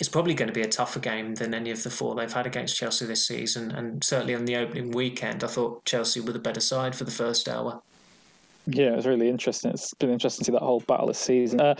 it's 0.00 0.08
probably 0.08 0.34
going 0.34 0.48
to 0.48 0.54
be 0.54 0.62
a 0.62 0.68
tougher 0.68 0.98
game 0.98 1.34
than 1.36 1.54
any 1.54 1.70
of 1.70 1.82
the 1.82 1.90
four 1.90 2.14
they've 2.14 2.32
had 2.32 2.46
against 2.46 2.76
Chelsea 2.76 3.06
this 3.06 3.26
season. 3.26 3.70
And 3.70 4.02
certainly 4.02 4.34
on 4.34 4.44
the 4.44 4.56
opening 4.56 4.90
weekend, 4.90 5.44
I 5.44 5.46
thought 5.46 5.84
Chelsea 5.84 6.20
were 6.20 6.32
the 6.32 6.38
better 6.38 6.60
side 6.60 6.94
for 6.94 7.04
the 7.04 7.10
first 7.10 7.48
hour. 7.48 7.82
Yeah, 8.66 8.92
it 8.92 8.96
was 8.96 9.06
really 9.06 9.28
interesting. 9.28 9.72
It's 9.72 9.94
been 9.94 10.10
interesting 10.10 10.44
to 10.44 10.46
see 10.46 10.52
that 10.52 10.62
whole 10.62 10.80
battle 10.80 11.06
this 11.06 11.18
season. 11.18 11.60
Uh, 11.60 11.74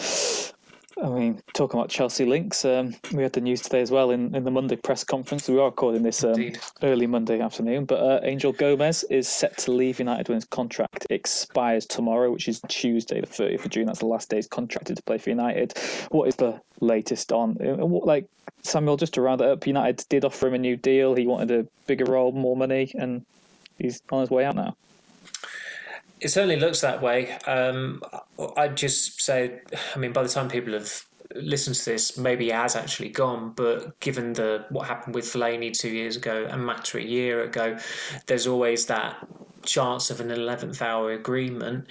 I 1.02 1.08
mean, 1.08 1.42
talking 1.52 1.80
about 1.80 1.90
Chelsea 1.90 2.24
links, 2.24 2.64
um, 2.64 2.94
we 3.12 3.24
had 3.24 3.32
the 3.32 3.40
news 3.40 3.60
today 3.60 3.80
as 3.80 3.90
well 3.90 4.12
in, 4.12 4.36
in 4.36 4.44
the 4.44 4.52
Monday 4.52 4.76
press 4.76 5.02
conference. 5.02 5.48
We 5.48 5.58
are 5.58 5.64
recording 5.64 6.04
this 6.04 6.22
um, 6.22 6.52
early 6.80 7.08
Monday 7.08 7.40
afternoon, 7.40 7.86
but 7.86 8.00
uh, 8.00 8.20
Angel 8.22 8.52
Gomez 8.52 9.02
is 9.10 9.26
set 9.28 9.58
to 9.58 9.72
leave 9.72 9.98
United 9.98 10.28
when 10.28 10.36
his 10.36 10.44
contract 10.44 11.08
expires 11.10 11.86
tomorrow, 11.86 12.30
which 12.30 12.46
is 12.46 12.60
Tuesday, 12.68 13.20
the 13.20 13.26
30th 13.26 13.64
of 13.64 13.70
June. 13.72 13.86
That's 13.86 13.98
the 13.98 14.06
last 14.06 14.30
day 14.30 14.36
he's 14.36 14.46
contracted 14.46 14.96
to 14.96 15.02
play 15.02 15.18
for 15.18 15.30
United. 15.30 15.76
What 16.10 16.28
is 16.28 16.36
the 16.36 16.60
latest 16.80 17.32
on, 17.32 17.56
uh, 17.60 17.84
like, 17.84 18.28
Samuel, 18.62 18.96
just 18.96 19.14
to 19.14 19.22
round 19.22 19.40
it 19.40 19.48
up, 19.48 19.66
United 19.66 20.04
did 20.08 20.24
offer 20.24 20.46
him 20.46 20.54
a 20.54 20.58
new 20.58 20.76
deal. 20.76 21.16
He 21.16 21.26
wanted 21.26 21.50
a 21.50 21.66
bigger 21.88 22.04
role, 22.04 22.30
more 22.30 22.56
money, 22.56 22.92
and 22.96 23.26
he's 23.76 24.00
on 24.12 24.20
his 24.20 24.30
way 24.30 24.44
out 24.44 24.54
now. 24.54 24.76
It 26.22 26.30
certainly 26.30 26.56
looks 26.56 26.80
that 26.82 27.02
way. 27.02 27.32
Um, 27.46 28.00
I'd 28.56 28.76
just 28.76 29.20
say, 29.20 29.60
I 29.94 29.98
mean, 29.98 30.12
by 30.12 30.22
the 30.22 30.28
time 30.28 30.48
people 30.48 30.72
have 30.72 31.04
listened 31.34 31.74
to 31.76 31.84
this, 31.84 32.16
maybe 32.16 32.50
has 32.50 32.76
actually 32.76 33.08
gone. 33.08 33.52
But 33.56 33.98
given 33.98 34.32
the 34.32 34.64
what 34.70 34.86
happened 34.86 35.16
with 35.16 35.24
Fellaini 35.24 35.76
two 35.76 35.90
years 35.90 36.16
ago 36.16 36.46
and 36.48 36.64
Mata 36.64 36.98
a 36.98 37.02
year 37.02 37.42
ago, 37.42 37.76
there's 38.26 38.46
always 38.46 38.86
that 38.86 39.16
chance 39.64 40.10
of 40.10 40.20
an 40.20 40.28
11th 40.28 40.80
hour 40.80 41.12
agreement. 41.12 41.86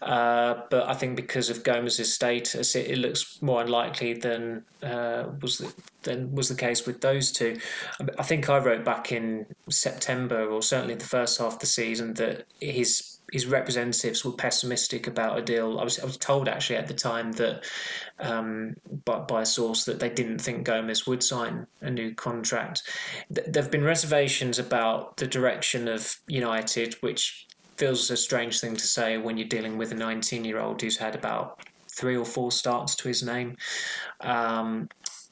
Uh, 0.00 0.62
but 0.70 0.88
I 0.88 0.94
think 0.94 1.16
because 1.16 1.50
of 1.50 1.62
Gomez's 1.62 2.12
status, 2.12 2.74
it, 2.74 2.90
it 2.90 2.98
looks 2.98 3.40
more 3.42 3.62
unlikely 3.62 4.14
than 4.14 4.64
uh, 4.82 5.24
was 5.42 5.58
the, 5.58 5.74
than 6.02 6.34
was 6.34 6.48
the 6.48 6.54
case 6.54 6.86
with 6.86 7.02
those 7.02 7.32
two. 7.32 7.58
I 8.18 8.22
think 8.22 8.48
I 8.48 8.58
wrote 8.58 8.84
back 8.84 9.12
in 9.12 9.46
September, 9.68 10.44
or 10.44 10.62
certainly 10.62 10.94
the 10.94 11.04
first 11.04 11.38
half 11.38 11.54
of 11.54 11.58
the 11.58 11.66
season, 11.66 12.14
that 12.14 12.46
his 12.60 13.13
his 13.34 13.46
representatives 13.46 14.24
were 14.24 14.30
pessimistic 14.30 15.08
about 15.08 15.36
a 15.36 15.42
deal. 15.42 15.80
I 15.80 15.82
was 15.82 15.98
I 15.98 16.04
was 16.04 16.16
told 16.16 16.46
actually 16.46 16.76
at 16.76 16.86
the 16.86 16.94
time 16.94 17.32
that 17.32 17.64
um, 18.20 18.76
by, 19.04 19.18
by 19.18 19.42
a 19.42 19.46
source 19.46 19.86
that 19.86 19.98
they 19.98 20.08
didn't 20.08 20.38
think 20.38 20.62
Gomez 20.62 21.04
would 21.04 21.20
sign 21.20 21.66
a 21.80 21.90
new 21.90 22.14
contract. 22.14 22.84
Th- 23.34 23.44
there 23.48 23.60
have 23.60 23.72
been 23.72 23.82
reservations 23.82 24.60
about 24.60 25.16
the 25.16 25.26
direction 25.26 25.88
of 25.88 26.20
United, 26.28 26.94
which 27.00 27.48
feels 27.76 28.08
a 28.08 28.16
strange 28.16 28.60
thing 28.60 28.76
to 28.76 28.86
say 28.86 29.18
when 29.18 29.36
you're 29.36 29.48
dealing 29.48 29.78
with 29.78 29.90
a 29.90 29.96
19 29.96 30.44
year 30.44 30.60
old 30.60 30.80
who's 30.80 30.98
had 30.98 31.16
about 31.16 31.58
three 31.90 32.16
or 32.16 32.24
four 32.24 32.52
starts 32.52 32.94
to 32.94 33.08
his 33.08 33.24
name. 33.24 33.56
Um, 34.20 34.88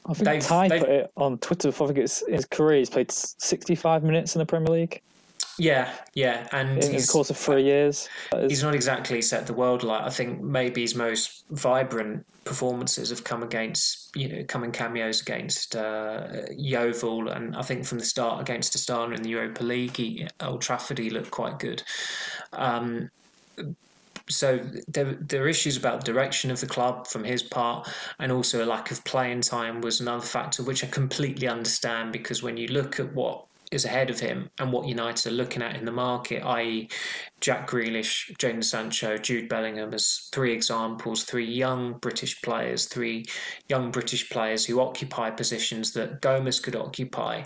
I 0.07 0.15
think 0.15 0.43
Ty 0.43 0.69
put 0.71 0.89
it 0.89 1.13
on 1.17 1.39
Twitter. 1.39 1.69
I 1.69 1.71
think 1.71 1.99
it's 1.99 2.27
his 2.27 2.47
career. 2.47 2.79
He's 2.79 2.91
played 2.91 3.13
65 3.13 4.03
minutes 4.03 4.35
in 4.35 4.41
the 4.41 4.47
Premier 4.47 4.75
League. 4.75 5.03
Yeah, 5.59 5.93
yeah, 6.15 6.49
and 6.53 6.83
in 6.83 6.97
the 6.97 7.09
course 7.11 7.31
of 7.31 7.37
three 7.37 7.63
years. 7.63 8.09
He's 8.49 8.63
not 8.63 8.75
exactly 8.75 9.21
set 9.21 9.47
the 9.47 9.53
world 9.53 9.83
alight. 9.83 10.05
I 10.05 10.11
think 10.11 10.41
maybe 10.41 10.81
his 10.81 10.95
most 10.95 11.45
vibrant 11.51 12.27
performances 12.45 13.11
have 13.11 13.25
come 13.25 13.43
against, 13.43 14.11
you 14.17 14.29
know, 14.29 14.45
coming 14.45 14.73
cameos 14.73 15.21
against 15.21 15.77
uh, 15.77 16.27
Yeovil, 16.57 17.29
and 17.29 17.55
I 17.55 17.63
think 17.63 17.85
from 17.85 17.99
the 17.99 18.05
start 18.05 18.41
against 18.41 18.77
Astana 18.77 19.15
in 19.15 19.23
the 19.23 19.31
Europa 19.31 19.63
League, 19.63 19.97
he, 19.97 20.27
Old 20.41 20.63
Trafford, 20.63 20.99
he 20.99 21.11
looked 21.11 21.31
quite 21.31 21.59
good. 21.59 21.83
Um, 22.53 23.11
so 24.29 24.61
there, 24.89 25.15
there 25.15 25.43
are 25.43 25.49
issues 25.49 25.77
about 25.77 26.05
the 26.05 26.13
direction 26.13 26.51
of 26.51 26.61
the 26.61 26.67
club 26.67 27.07
from 27.07 27.25
his 27.25 27.43
part, 27.43 27.89
and 28.19 28.33
also 28.33 28.65
a 28.65 28.67
lack 28.67 28.91
of 28.91 29.05
playing 29.05 29.43
time 29.43 29.81
was 29.81 30.01
another 30.01 30.25
factor, 30.25 30.63
which 30.63 30.83
I 30.83 30.87
completely 30.87 31.47
understand 31.47 32.13
because 32.13 32.43
when 32.43 32.57
you 32.57 32.69
look 32.69 32.99
at 32.99 33.13
what 33.13 33.47
is 33.73 33.85
ahead 33.85 34.11
of 34.11 34.21
him 34.21 34.51
and 34.59 34.73
what 34.73 34.87
United 34.87 35.33
are 35.33 35.35
looking 35.35 35.63
at 35.63 35.77
in 35.77 35.85
the 35.85 35.93
market, 35.93 36.45
i.e., 36.45 36.89
Jack 37.41 37.69
Grealish, 37.69 38.31
Jadon 38.37 38.63
Sancho, 38.63 39.17
Jude 39.17 39.49
Bellingham, 39.49 39.93
as 39.95 40.29
three 40.33 40.53
examples, 40.53 41.25
three 41.25 41.51
young 41.51 41.95
British 41.95 42.41
players, 42.43 42.87
three 42.87 43.25
young 43.69 43.91
British 43.91 44.31
players 44.31 44.67
who 44.67 44.81
occupy 44.81 45.31
positions 45.31 45.93
that 45.93 46.21
Gomez 46.21 46.61
could 46.61 46.77
occupy. 46.77 47.43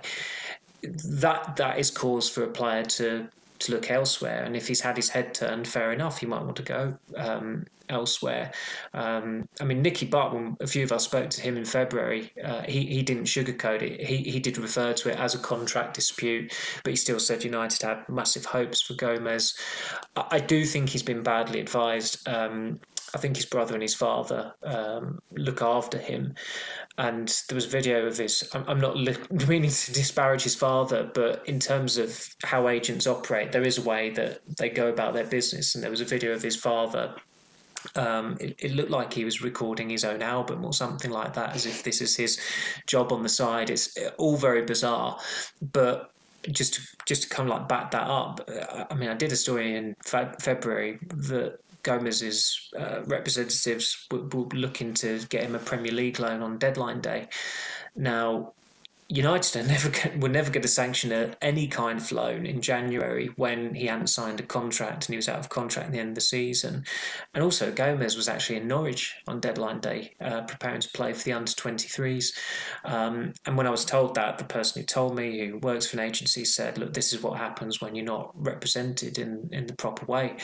That 0.83 1.57
that 1.57 1.79
is 1.79 1.91
cause 1.91 2.29
for 2.29 2.45
a 2.45 2.51
player 2.51 2.85
to 2.85 3.29
to 3.61 3.73
look 3.73 3.91
elsewhere. 3.91 4.43
And 4.45 4.57
if 4.57 4.69
he's 4.69 4.81
had 4.81 4.97
his 4.97 5.11
head 5.11 5.35
turned, 5.35 5.69
fair 5.69 5.93
enough, 5.93 6.19
he 6.19 6.27
might 6.27 6.43
want 6.43 6.57
to 6.57 6.63
go 6.63 6.99
um, 7.17 7.67
elsewhere. 7.89 8.53
Um, 8.95 9.49
I 9.61 9.65
mean, 9.65 9.83
Nicky 9.83 10.07
when 10.07 10.57
a 10.61 10.67
few 10.67 10.85
of 10.85 10.93
us 10.93 11.05
spoke 11.05 11.31
to 11.31 11.41
him 11.41 11.57
in 11.57 11.65
February, 11.65 12.33
uh, 12.43 12.63
he, 12.63 12.87
he 12.87 13.03
didn't 13.03 13.25
sugarcoat 13.25 13.83
it. 13.83 14.07
He, 14.07 14.19
he 14.31 14.41
did 14.41 14.59
refer 14.59 14.93
to 14.93 15.11
it 15.11 15.19
as 15.19 15.35
a 15.35 15.39
contract 15.39 15.95
dispute, 15.95 16.53
but 16.85 16.91
he 16.91 16.97
still 16.97 17.21
said 17.21 17.45
United 17.45 17.83
had 17.83 18.09
massive 18.09 18.47
hopes 18.47 18.81
for 18.81 18.95
Gomez. 18.95 19.55
I, 20.15 20.27
I 20.33 20.39
do 20.41 20.65
think 20.65 20.91
he's 20.91 21.03
been 21.03 21.23
badly 21.23 21.61
advised. 21.61 22.27
Um, 22.29 22.81
I 23.17 23.19
think 23.19 23.37
his 23.37 23.47
brother 23.47 23.73
and 23.73 23.81
his 23.81 23.95
father 23.95 24.53
um, 24.63 25.21
look 25.33 25.63
after 25.63 25.97
him. 25.97 26.35
And 26.99 27.29
there 27.49 27.55
was 27.55 27.65
a 27.65 27.71
video 27.71 28.05
of 28.05 28.19
his. 28.19 28.47
I'm, 28.53 28.65
I'm 28.69 28.81
not 28.81 28.95
li- 28.95 29.17
meaning 29.49 29.71
to 29.71 29.93
disparage 29.93 30.43
his 30.43 30.55
father, 30.55 31.11
but 31.15 31.43
in 31.49 31.59
terms 31.59 31.97
of 31.97 32.29
how 32.45 32.69
agents 32.69 33.07
operate, 33.07 33.53
there 33.53 33.65
is 33.65 33.79
a 33.79 33.83
way 33.83 34.11
that 34.11 34.43
they 34.59 34.69
go 34.69 34.89
about 34.89 35.15
their 35.15 35.25
business. 35.25 35.75
And 35.75 35.83
there 35.83 35.91
was 35.91 36.03
a 36.03 36.05
video 36.05 36.33
of 36.33 36.43
his 36.43 36.57
father 36.57 37.15
um, 37.95 38.37
it, 38.41 38.57
it, 38.59 38.73
looked 38.73 38.91
like 38.91 39.13
he 39.13 39.25
was 39.25 39.43
recording 39.43 39.89
his 39.89 40.05
own 40.05 40.21
album 40.21 40.65
or 40.65 40.73
something 40.73 41.11
like 41.11 41.35
that, 41.35 41.55
as 41.55 41.67
if 41.67 41.85
this 41.85 42.01
is 42.01 42.17
his 42.17 42.39
job 42.87 43.13
on 43.13 43.23
the 43.23 43.29
side. 43.29 43.71
It's 43.71 43.97
all 44.19 44.37
very 44.37 44.63
bizarre, 44.63 45.19
but 45.63 46.11
just 46.51 46.75
to, 46.75 46.81
just 47.07 47.31
to 47.31 47.43
of 47.43 47.49
like 47.49 47.69
back 47.69 47.91
that 47.93 48.09
up, 48.09 48.49
I 48.91 48.95
mean, 48.95 49.09
I 49.09 49.15
did 49.15 49.33
a 49.33 49.37
story 49.37 49.77
in 49.77 49.95
February 50.05 50.99
that 51.09 51.59
Gomez's 51.87 52.69
uh, 52.79 53.03
representatives 53.07 54.07
were, 54.11 54.23
were 54.23 54.49
looking 54.53 54.93
to 54.95 55.25
get 55.29 55.45
him 55.45 55.55
a 55.55 55.61
Premier 55.61 55.93
League 55.93 56.19
loan 56.19 56.43
on 56.43 56.59
deadline 56.59 57.01
day. 57.01 57.29
Now, 57.95 58.53
United 59.09 59.57
are 59.57 59.63
never 59.69 60.19
were 60.19 60.29
never 60.29 60.51
going 60.51 60.63
to 60.63 60.69
sanction 60.69 61.13
a, 61.13 61.35
any 61.41 61.69
kind 61.69 61.99
of 62.01 62.11
loan 62.11 62.45
in 62.45 62.61
January 62.61 63.31
when 63.37 63.75
he 63.75 63.87
hadn't 63.87 64.09
signed 64.09 64.41
a 64.41 64.43
contract 64.43 65.07
and 65.07 65.15
he 65.15 65.17
was 65.17 65.29
out 65.29 65.39
of 65.39 65.49
contract 65.49 65.87
at 65.87 65.93
the 65.93 65.99
end 66.01 66.11
of 66.11 66.15
the 66.17 66.21
season. 66.21 66.85
And 67.33 67.45
also, 67.45 67.71
Gomez 67.71 68.17
was 68.17 68.29
actually 68.29 68.57
in 68.57 68.67
Norwich 68.67 69.15
on 69.29 69.41
deadline 69.41 69.81
day, 69.81 70.15
uh, 70.21 70.43
preparing 70.43 70.81
to 70.81 70.89
play 70.91 71.13
for 71.13 71.23
the 71.23 71.33
under 71.33 71.53
23s. 71.53 72.37
Um, 72.85 73.33
and 73.45 73.57
when 73.57 73.67
I 73.67 73.71
was 73.71 73.85
told 73.85 74.17
that, 74.17 74.39
the 74.39 74.45
person 74.45 74.83
who 74.83 74.87
told 74.87 75.15
me, 75.15 75.47
who 75.47 75.59
works 75.59 75.87
for 75.87 75.99
an 75.99 76.05
agency, 76.05 76.45
said, 76.45 76.77
Look, 76.77 76.93
this 76.93 77.13
is 77.13 77.23
what 77.23 77.39
happens 77.39 77.81
when 77.81 77.95
you're 77.95 78.05
not 78.05 78.33
represented 78.35 79.19
in, 79.19 79.49
in 79.53 79.67
the 79.67 79.75
proper 79.75 80.05
way. 80.07 80.37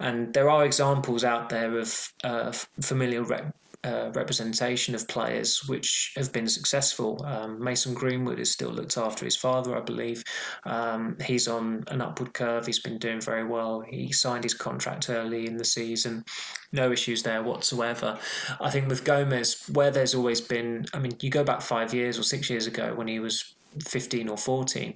And 0.00 0.34
there 0.34 0.50
are 0.50 0.64
examples 0.64 1.22
out 1.22 1.50
there 1.50 1.78
of 1.78 2.12
uh, 2.24 2.52
familial 2.80 3.24
rep- 3.24 3.54
uh, 3.88 4.10
representation 4.14 4.94
of 4.94 5.08
players 5.08 5.66
which 5.66 6.12
have 6.16 6.32
been 6.32 6.46
successful. 6.46 7.24
Um, 7.24 7.62
Mason 7.62 7.94
Greenwood 7.94 8.38
is 8.38 8.50
still 8.50 8.70
looked 8.70 8.96
after 8.96 9.24
his 9.24 9.36
father, 9.36 9.76
I 9.76 9.80
believe. 9.80 10.24
Um, 10.64 11.16
he's 11.24 11.48
on 11.48 11.84
an 11.88 12.02
upward 12.02 12.34
curve. 12.34 12.66
He's 12.66 12.80
been 12.80 12.98
doing 12.98 13.20
very 13.20 13.44
well. 13.44 13.80
He 13.80 14.12
signed 14.12 14.44
his 14.44 14.54
contract 14.54 15.08
early 15.08 15.46
in 15.46 15.56
the 15.56 15.64
season. 15.64 16.24
No 16.72 16.92
issues 16.92 17.22
there 17.22 17.42
whatsoever. 17.42 18.18
I 18.60 18.70
think 18.70 18.88
with 18.88 19.04
Gomez, 19.04 19.64
where 19.72 19.90
there's 19.90 20.14
always 20.14 20.40
been, 20.40 20.86
I 20.92 20.98
mean, 20.98 21.12
you 21.20 21.30
go 21.30 21.44
back 21.44 21.62
five 21.62 21.94
years 21.94 22.18
or 22.18 22.22
six 22.22 22.50
years 22.50 22.66
ago 22.66 22.94
when 22.94 23.08
he 23.08 23.18
was 23.18 23.54
15 23.84 24.28
or 24.30 24.38
14 24.38 24.94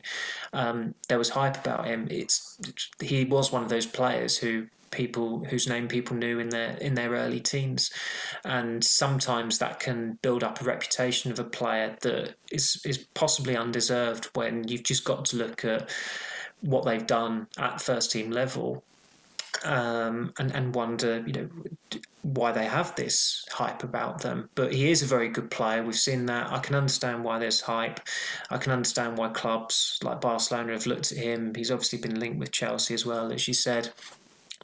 um, 0.54 0.94
there 1.08 1.18
was 1.18 1.28
hype 1.30 1.58
about 1.58 1.84
him 1.84 2.08
it's 2.10 2.58
he 3.00 3.22
was 3.22 3.52
one 3.52 3.62
of 3.62 3.68
those 3.68 3.86
players 3.86 4.38
who 4.38 4.66
people 4.92 5.44
whose 5.46 5.68
name 5.68 5.88
people 5.88 6.14
knew 6.16 6.38
in 6.38 6.50
their 6.50 6.76
in 6.76 6.94
their 6.94 7.10
early 7.10 7.40
teens, 7.40 7.90
and 8.44 8.84
sometimes 8.84 9.58
that 9.58 9.80
can 9.80 10.18
build 10.22 10.44
up 10.44 10.60
a 10.60 10.64
reputation 10.64 11.32
of 11.32 11.40
a 11.40 11.44
player 11.44 11.96
that 12.02 12.34
is 12.52 12.80
is 12.84 12.98
possibly 13.14 13.56
undeserved 13.56 14.28
when 14.34 14.68
you've 14.68 14.84
just 14.84 15.04
got 15.04 15.24
to 15.24 15.36
look 15.36 15.64
at 15.64 15.90
what 16.60 16.84
they've 16.84 17.06
done 17.06 17.48
at 17.58 17.80
first 17.80 18.12
team 18.12 18.30
level 18.30 18.84
um, 19.64 20.32
and 20.38 20.54
and 20.54 20.74
wonder, 20.74 21.22
you 21.26 21.32
know, 21.32 21.48
why 22.22 22.52
they 22.52 22.66
have 22.66 22.94
this 22.94 23.44
hype 23.52 23.82
about 23.82 24.22
them. 24.22 24.48
But 24.54 24.72
he 24.72 24.90
is 24.90 25.02
a 25.02 25.06
very 25.06 25.28
good 25.28 25.50
player. 25.50 25.82
We've 25.82 25.94
seen 25.96 26.26
that. 26.26 26.52
I 26.52 26.58
can 26.58 26.74
understand 26.74 27.24
why 27.24 27.38
there's 27.38 27.62
hype. 27.62 28.00
I 28.50 28.58
can 28.58 28.72
understand 28.72 29.18
why 29.18 29.28
clubs 29.28 29.98
like 30.02 30.20
Barcelona 30.20 30.72
have 30.72 30.86
looked 30.86 31.12
at 31.12 31.18
him. 31.18 31.54
He's 31.54 31.70
obviously 31.70 31.98
been 31.98 32.18
linked 32.18 32.38
with 32.38 32.52
Chelsea 32.52 32.94
as 32.94 33.06
well, 33.06 33.32
as 33.32 33.48
you 33.48 33.54
said 33.54 33.90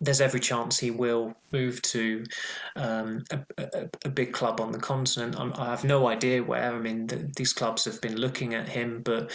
there's 0.00 0.20
every 0.20 0.40
chance 0.40 0.78
he 0.78 0.90
will 0.90 1.34
move 1.50 1.80
to 1.80 2.24
um, 2.76 3.24
a, 3.30 3.40
a, 3.56 3.88
a, 4.04 4.08
big 4.08 4.32
club 4.32 4.60
on 4.60 4.72
the 4.72 4.78
continent. 4.78 5.34
I'm, 5.38 5.52
i 5.54 5.70
have 5.70 5.82
no 5.82 6.06
idea 6.06 6.42
where. 6.42 6.74
I 6.74 6.78
mean, 6.78 7.06
the, 7.06 7.32
these 7.36 7.52
clubs 7.52 7.86
have 7.86 8.00
been 8.00 8.16
looking 8.16 8.54
at 8.54 8.68
him, 8.68 9.00
but 9.02 9.30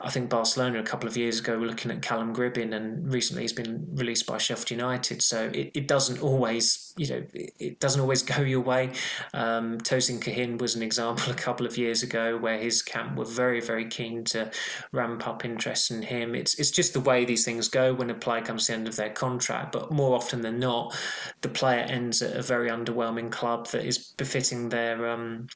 I 0.00 0.10
think 0.10 0.30
Barcelona 0.30 0.78
a 0.78 0.84
couple 0.84 1.08
of 1.08 1.16
years 1.16 1.40
ago 1.40 1.58
were 1.58 1.66
looking 1.66 1.90
at 1.90 2.02
Callum 2.02 2.34
Gribbin, 2.34 2.74
and 2.74 3.12
recently 3.12 3.42
he's 3.42 3.52
been 3.52 3.86
released 3.92 4.26
by 4.26 4.38
Sheffield 4.38 4.70
United. 4.70 5.22
So 5.22 5.50
it, 5.52 5.72
it 5.74 5.88
doesn't 5.88 6.22
always, 6.22 6.94
you 6.96 7.08
know, 7.08 7.24
it, 7.34 7.52
it 7.58 7.80
doesn't 7.80 8.00
always 8.00 8.22
go 8.22 8.42
your 8.42 8.60
way. 8.60 8.92
Um, 9.34 9.78
Tosin 9.78 10.20
Kehinde 10.20 10.60
was 10.60 10.76
an 10.76 10.82
example 10.82 11.32
a 11.32 11.36
couple 11.36 11.66
of 11.66 11.76
years 11.76 12.02
ago 12.02 12.36
where 12.38 12.58
his 12.58 12.80
camp 12.80 13.16
were 13.16 13.24
very, 13.24 13.60
very 13.60 13.86
keen 13.86 14.24
to 14.26 14.50
ramp 14.92 15.26
up 15.26 15.44
interest 15.44 15.90
in 15.90 16.02
him. 16.02 16.34
It's 16.34 16.54
it's 16.60 16.70
just 16.70 16.92
the 16.92 17.00
way 17.00 17.24
these 17.24 17.44
things 17.44 17.68
go 17.68 17.92
when 17.92 18.08
a 18.08 18.14
player 18.14 18.42
comes 18.42 18.66
to 18.66 18.72
the 18.72 18.78
end 18.78 18.88
of 18.88 18.96
their 18.96 19.10
contract, 19.10 19.72
but 19.72 19.89
more 19.90 20.14
often 20.16 20.42
than 20.42 20.58
not, 20.58 20.96
the 21.42 21.48
player 21.48 21.80
ends 21.80 22.22
at 22.22 22.36
a 22.36 22.42
very 22.42 22.70
underwhelming 22.70 23.30
club 23.30 23.68
that 23.68 23.84
is 23.84 23.98
befitting 24.16 24.68
their 24.68 25.08
um, 25.08 25.48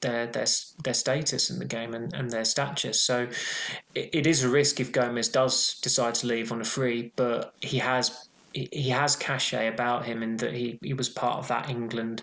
their 0.00 0.26
their 0.26 0.46
their 0.84 0.94
status 0.94 1.50
in 1.50 1.58
the 1.58 1.64
game 1.64 1.94
and, 1.94 2.12
and 2.12 2.30
their 2.30 2.44
stature. 2.44 2.92
So 2.92 3.28
it, 3.94 4.10
it 4.12 4.26
is 4.26 4.42
a 4.42 4.48
risk 4.48 4.80
if 4.80 4.92
Gomez 4.92 5.28
does 5.28 5.78
decide 5.80 6.14
to 6.16 6.26
leave 6.26 6.50
on 6.52 6.60
a 6.60 6.64
free, 6.64 7.12
but 7.16 7.54
he 7.60 7.78
has 7.78 8.28
he 8.54 8.90
has 8.90 9.16
cachet 9.16 9.68
about 9.68 10.04
him 10.04 10.22
in 10.22 10.36
that 10.38 10.52
he, 10.52 10.78
he 10.82 10.94
was 10.94 11.08
part 11.08 11.38
of 11.38 11.48
that 11.48 11.68
England 11.68 12.22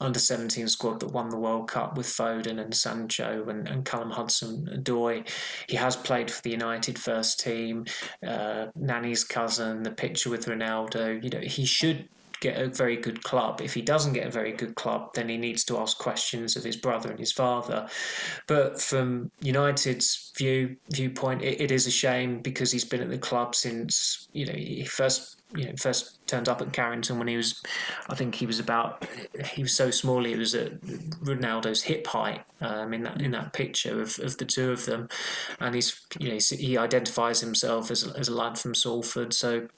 under 0.00 0.18
17 0.18 0.68
squad 0.68 1.00
that 1.00 1.12
won 1.12 1.28
the 1.28 1.38
World 1.38 1.68
Cup 1.68 1.96
with 1.96 2.06
Foden 2.06 2.60
and 2.60 2.74
Sancho 2.74 3.46
and, 3.48 3.68
and 3.68 3.84
Callum 3.84 4.10
Hudson 4.10 4.68
Odoi. 4.72 5.28
He 5.68 5.76
has 5.76 5.96
played 5.96 6.30
for 6.30 6.42
the 6.42 6.50
United 6.50 6.98
first 6.98 7.40
team, 7.40 7.84
uh, 8.26 8.66
Nani's 8.76 9.24
cousin, 9.24 9.82
the 9.82 9.90
picture 9.90 10.30
with 10.30 10.46
Ronaldo. 10.46 11.22
You 11.22 11.30
know, 11.30 11.40
he 11.40 11.64
should 11.64 12.08
get 12.40 12.60
a 12.60 12.68
very 12.68 12.96
good 12.96 13.22
club. 13.22 13.60
If 13.60 13.74
he 13.74 13.82
doesn't 13.82 14.14
get 14.14 14.26
a 14.26 14.30
very 14.30 14.52
good 14.52 14.74
club, 14.74 15.12
then 15.14 15.28
he 15.28 15.36
needs 15.36 15.62
to 15.64 15.78
ask 15.78 15.98
questions 15.98 16.56
of 16.56 16.64
his 16.64 16.76
brother 16.76 17.10
and 17.10 17.18
his 17.18 17.32
father. 17.32 17.86
But 18.46 18.80
from 18.80 19.30
United's 19.40 20.32
view 20.36 20.76
viewpoint, 20.90 21.42
it, 21.42 21.60
it 21.60 21.70
is 21.70 21.86
a 21.86 21.90
shame 21.90 22.40
because 22.40 22.72
he's 22.72 22.84
been 22.84 23.02
at 23.02 23.10
the 23.10 23.18
club 23.18 23.54
since 23.54 24.28
you 24.32 24.46
know 24.46 24.54
he 24.54 24.84
first 24.84 25.39
you 25.54 25.66
know 25.66 25.72
first 25.76 26.26
turned 26.26 26.48
up 26.48 26.60
at 26.60 26.72
Carrington 26.72 27.18
when 27.18 27.28
he 27.28 27.36
was, 27.36 27.62
I 28.08 28.14
think 28.14 28.36
he 28.36 28.46
was 28.46 28.60
about 28.60 29.04
he 29.52 29.62
was 29.62 29.74
so 29.74 29.90
small 29.90 30.24
he 30.24 30.36
was 30.36 30.54
at 30.54 30.80
Ronaldo's 30.80 31.82
hip 31.82 32.06
height 32.06 32.42
um, 32.60 32.94
in 32.94 33.02
that 33.02 33.20
in 33.20 33.32
that 33.32 33.52
picture 33.52 34.00
of, 34.00 34.18
of 34.20 34.38
the 34.38 34.44
two 34.44 34.70
of 34.70 34.86
them, 34.86 35.08
and 35.58 35.74
he's 35.74 36.00
you 36.18 36.30
know 36.30 36.38
he 36.50 36.78
identifies 36.78 37.40
himself 37.40 37.90
as 37.90 38.04
as 38.04 38.28
a 38.28 38.34
lad 38.34 38.58
from 38.58 38.74
Salford, 38.74 39.32
so 39.32 39.68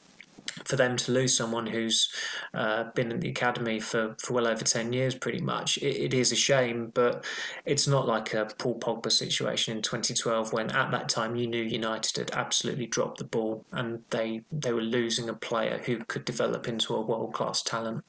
for 0.65 0.77
them 0.77 0.97
to 0.97 1.12
lose 1.12 1.37
someone 1.37 1.67
who's 1.67 2.09
uh, 2.55 2.85
been 2.95 3.11
in 3.11 3.21
the 3.21 3.29
academy 3.29 3.81
for, 3.81 4.15
for 4.19 4.35
well 4.35 4.47
over 4.47 4.65
10 4.65 4.93
years, 4.93 5.15
pretty 5.15 5.41
much, 5.41 5.79
it, 5.79 6.05
it 6.05 6.15
is 6.15 6.33
a 6.33 6.37
shame, 6.37 6.91
but 6.95 7.25
it's 7.65 7.87
not 7.87 8.07
like 8.07 8.35
a 8.35 8.47
Paul 8.59 8.79
Pogba 8.79 9.11
situation 9.11 9.77
in 9.77 9.83
2012 9.83 10.53
when 10.53 10.71
at 10.71 10.91
that 10.91 11.09
time 11.09 11.37
you 11.37 11.47
knew 11.47 11.62
United 11.62 12.17
had 12.17 12.31
absolutely 12.33 12.87
dropped 12.87 13.19
the 13.19 13.25
ball 13.25 13.65
and 13.73 14.03
they, 14.11 14.43
they 14.51 14.73
were 14.73 14.81
losing 14.83 15.29
a 15.29 15.35
player 15.35 15.81
who 15.85 15.99
could 16.05 16.25
develop 16.25 16.69
into 16.69 16.95
a 16.95 17.01
world 17.01 17.33
class 17.33 17.62
talent. 17.62 18.05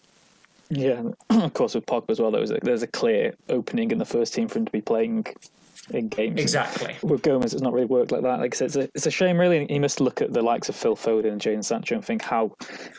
Yeah, 0.69 1.03
of 1.29 1.53
course 1.53 1.75
with 1.75 1.85
Pogba 1.85 2.09
as 2.09 2.19
well. 2.19 2.31
There 2.31 2.41
was 2.41 2.51
a, 2.51 2.59
there's 2.63 2.83
a 2.83 2.87
clear 2.87 3.35
opening 3.49 3.91
in 3.91 3.97
the 3.97 4.05
first 4.05 4.33
team 4.33 4.47
for 4.47 4.59
him 4.59 4.65
to 4.65 4.71
be 4.71 4.81
playing 4.81 5.25
in 5.91 6.07
games. 6.07 6.39
Exactly. 6.39 6.95
With 7.03 7.21
Gomez, 7.21 7.53
it's 7.53 7.61
not 7.61 7.73
really 7.73 7.85
worked 7.85 8.11
like 8.11 8.21
that. 8.21 8.39
Like 8.39 8.55
I 8.55 8.57
said, 8.57 8.65
it's 8.67 8.75
a, 8.75 8.89
it's 8.95 9.05
a 9.05 9.11
shame, 9.11 9.37
really. 9.39 9.65
He 9.69 9.79
must 9.79 9.99
look 9.99 10.21
at 10.21 10.31
the 10.31 10.41
likes 10.41 10.69
of 10.69 10.75
Phil 10.75 10.95
Foden 10.95 11.31
and 11.31 11.41
Jadon 11.41 11.63
Sancho 11.63 11.95
and 11.95 12.05
think 12.05 12.21
how 12.21 12.55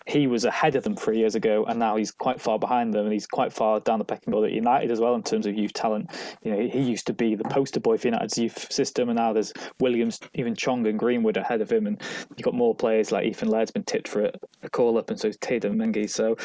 he 0.07 0.27
was 0.27 0.45
ahead 0.45 0.77
of 0.77 0.85
them 0.85 0.97
three 0.97 1.19
years 1.19 1.35
ago, 1.35 1.65
and 1.65 1.79
now 1.79 1.97
he's 1.97 2.11
quite 2.11 2.41
far 2.41 2.59
behind 2.59 2.93
them, 2.93 3.05
and 3.05 3.13
he's 3.13 3.27
quite 3.27 3.53
far 3.53 3.81
down 3.81 3.99
the 3.99 4.05
pecking 4.05 4.35
order 4.35 4.47
at 4.49 4.53
United 4.53 4.91
as 4.91 5.01
well 5.01 5.15
in 5.15 5.23
terms 5.23 5.47
of 5.47 5.57
youth 5.57 5.73
talent. 5.73 6.11
You 6.43 6.53
know, 6.53 6.61
he, 6.61 6.69
he 6.69 6.81
used 6.81 7.07
to 7.07 7.13
be 7.13 7.35
the 7.35 7.45
poster 7.45 7.81
boy 7.81 7.97
for 7.97 8.09
United's 8.09 8.37
youth 8.37 8.71
system, 8.73 9.09
and 9.09 9.17
now 9.17 9.33
there's 9.33 9.53
Williams, 9.81 10.21
even 10.35 10.55
Chong 10.55 10.87
and 10.87 10.99
Greenwood 10.99 11.37
ahead 11.37 11.61
of 11.61 11.73
him, 11.73 11.87
and 11.87 12.03
you've 12.37 12.45
got 12.45 12.55
more 12.55 12.75
players 12.75 13.11
like 13.13 13.27
Ethan 13.27 13.49
Laird's 13.49 13.71
been 13.71 13.85
tipped 13.85 14.09
for 14.09 14.25
a, 14.25 14.33
a 14.63 14.69
call 14.69 14.99
up, 14.99 15.11
and 15.11 15.19
so 15.19 15.29
is 15.29 15.39
Teden 15.39 15.77
Mengi. 15.77 16.09
So 16.09 16.37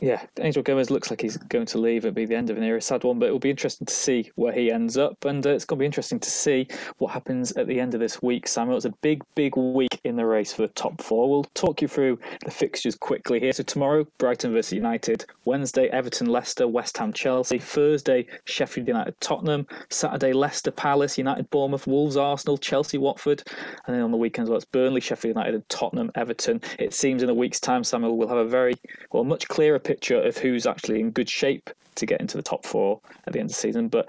yeah, 0.00 0.26
Angel 0.40 0.62
Gomez 0.62 0.90
looks 0.90 1.10
like 1.10 1.22
he's 1.22 1.38
going 1.38 1.66
to 1.66 1.78
leave. 1.78 2.04
It'll 2.04 2.14
be 2.14 2.26
the 2.26 2.34
end 2.34 2.50
of 2.50 2.58
an 2.58 2.62
era, 2.62 2.80
sad 2.82 3.04
one, 3.04 3.18
but 3.18 3.26
it'll 3.26 3.38
be 3.38 3.50
interesting 3.50 3.86
to 3.86 3.94
see 3.94 4.30
where 4.34 4.52
he 4.52 4.70
ends 4.70 4.98
up. 4.98 5.24
And 5.24 5.44
uh, 5.46 5.50
it's 5.50 5.64
going 5.64 5.78
to 5.78 5.80
be 5.80 5.86
interesting 5.86 6.20
to 6.20 6.30
see 6.30 6.68
what 6.98 7.12
happens 7.12 7.52
at 7.52 7.66
the 7.66 7.80
end 7.80 7.94
of 7.94 8.00
this 8.00 8.20
week, 8.20 8.46
Samuel. 8.46 8.76
It's 8.76 8.84
a 8.84 8.90
big, 9.00 9.22
big 9.34 9.56
week 9.56 9.98
in 10.04 10.16
the 10.16 10.26
race 10.26 10.52
for 10.52 10.62
the 10.62 10.68
top 10.68 11.00
four. 11.00 11.30
We'll 11.30 11.44
talk 11.54 11.80
you 11.80 11.88
through 11.88 12.18
the 12.44 12.50
fixtures 12.50 12.94
quickly 12.94 13.40
here. 13.40 13.52
So, 13.52 13.62
tomorrow, 13.62 14.06
Brighton 14.18 14.52
versus 14.52 14.72
United. 14.74 15.24
Wednesday, 15.46 15.88
Everton, 15.88 16.26
Leicester, 16.26 16.68
West 16.68 16.98
Ham, 16.98 17.12
Chelsea. 17.12 17.58
Thursday, 17.58 18.26
Sheffield 18.44 18.88
United, 18.88 19.18
Tottenham. 19.20 19.66
Saturday, 19.88 20.34
Leicester, 20.34 20.70
Palace, 20.70 21.16
United, 21.16 21.48
Bournemouth, 21.48 21.86
Wolves, 21.86 22.18
Arsenal, 22.18 22.58
Chelsea, 22.58 22.98
Watford. 22.98 23.42
And 23.86 23.96
then 23.96 24.02
on 24.02 24.10
the 24.10 24.18
weekends, 24.18 24.50
well, 24.50 24.58
it's 24.58 24.66
Burnley, 24.66 25.00
Sheffield 25.00 25.36
United, 25.36 25.54
and 25.54 25.68
Tottenham, 25.70 26.10
Everton. 26.14 26.60
It 26.78 26.92
seems 26.92 27.22
in 27.22 27.30
a 27.30 27.34
week's 27.34 27.60
time, 27.60 27.82
Samuel, 27.82 28.18
we'll 28.18 28.28
have 28.28 28.36
a 28.36 28.44
very, 28.44 28.74
well, 29.10 29.24
much 29.24 29.48
clearer 29.48 29.78
picture 29.86 30.20
of 30.20 30.36
who's 30.36 30.66
actually 30.66 31.00
in 31.00 31.10
good 31.10 31.28
shape 31.28 31.70
to 31.94 32.06
get 32.06 32.20
into 32.20 32.36
the 32.36 32.42
top 32.42 32.64
four 32.64 33.00
at 33.26 33.32
the 33.32 33.38
end 33.38 33.50
of 33.50 33.56
the 33.56 33.60
season. 33.60 33.88
But 33.88 34.08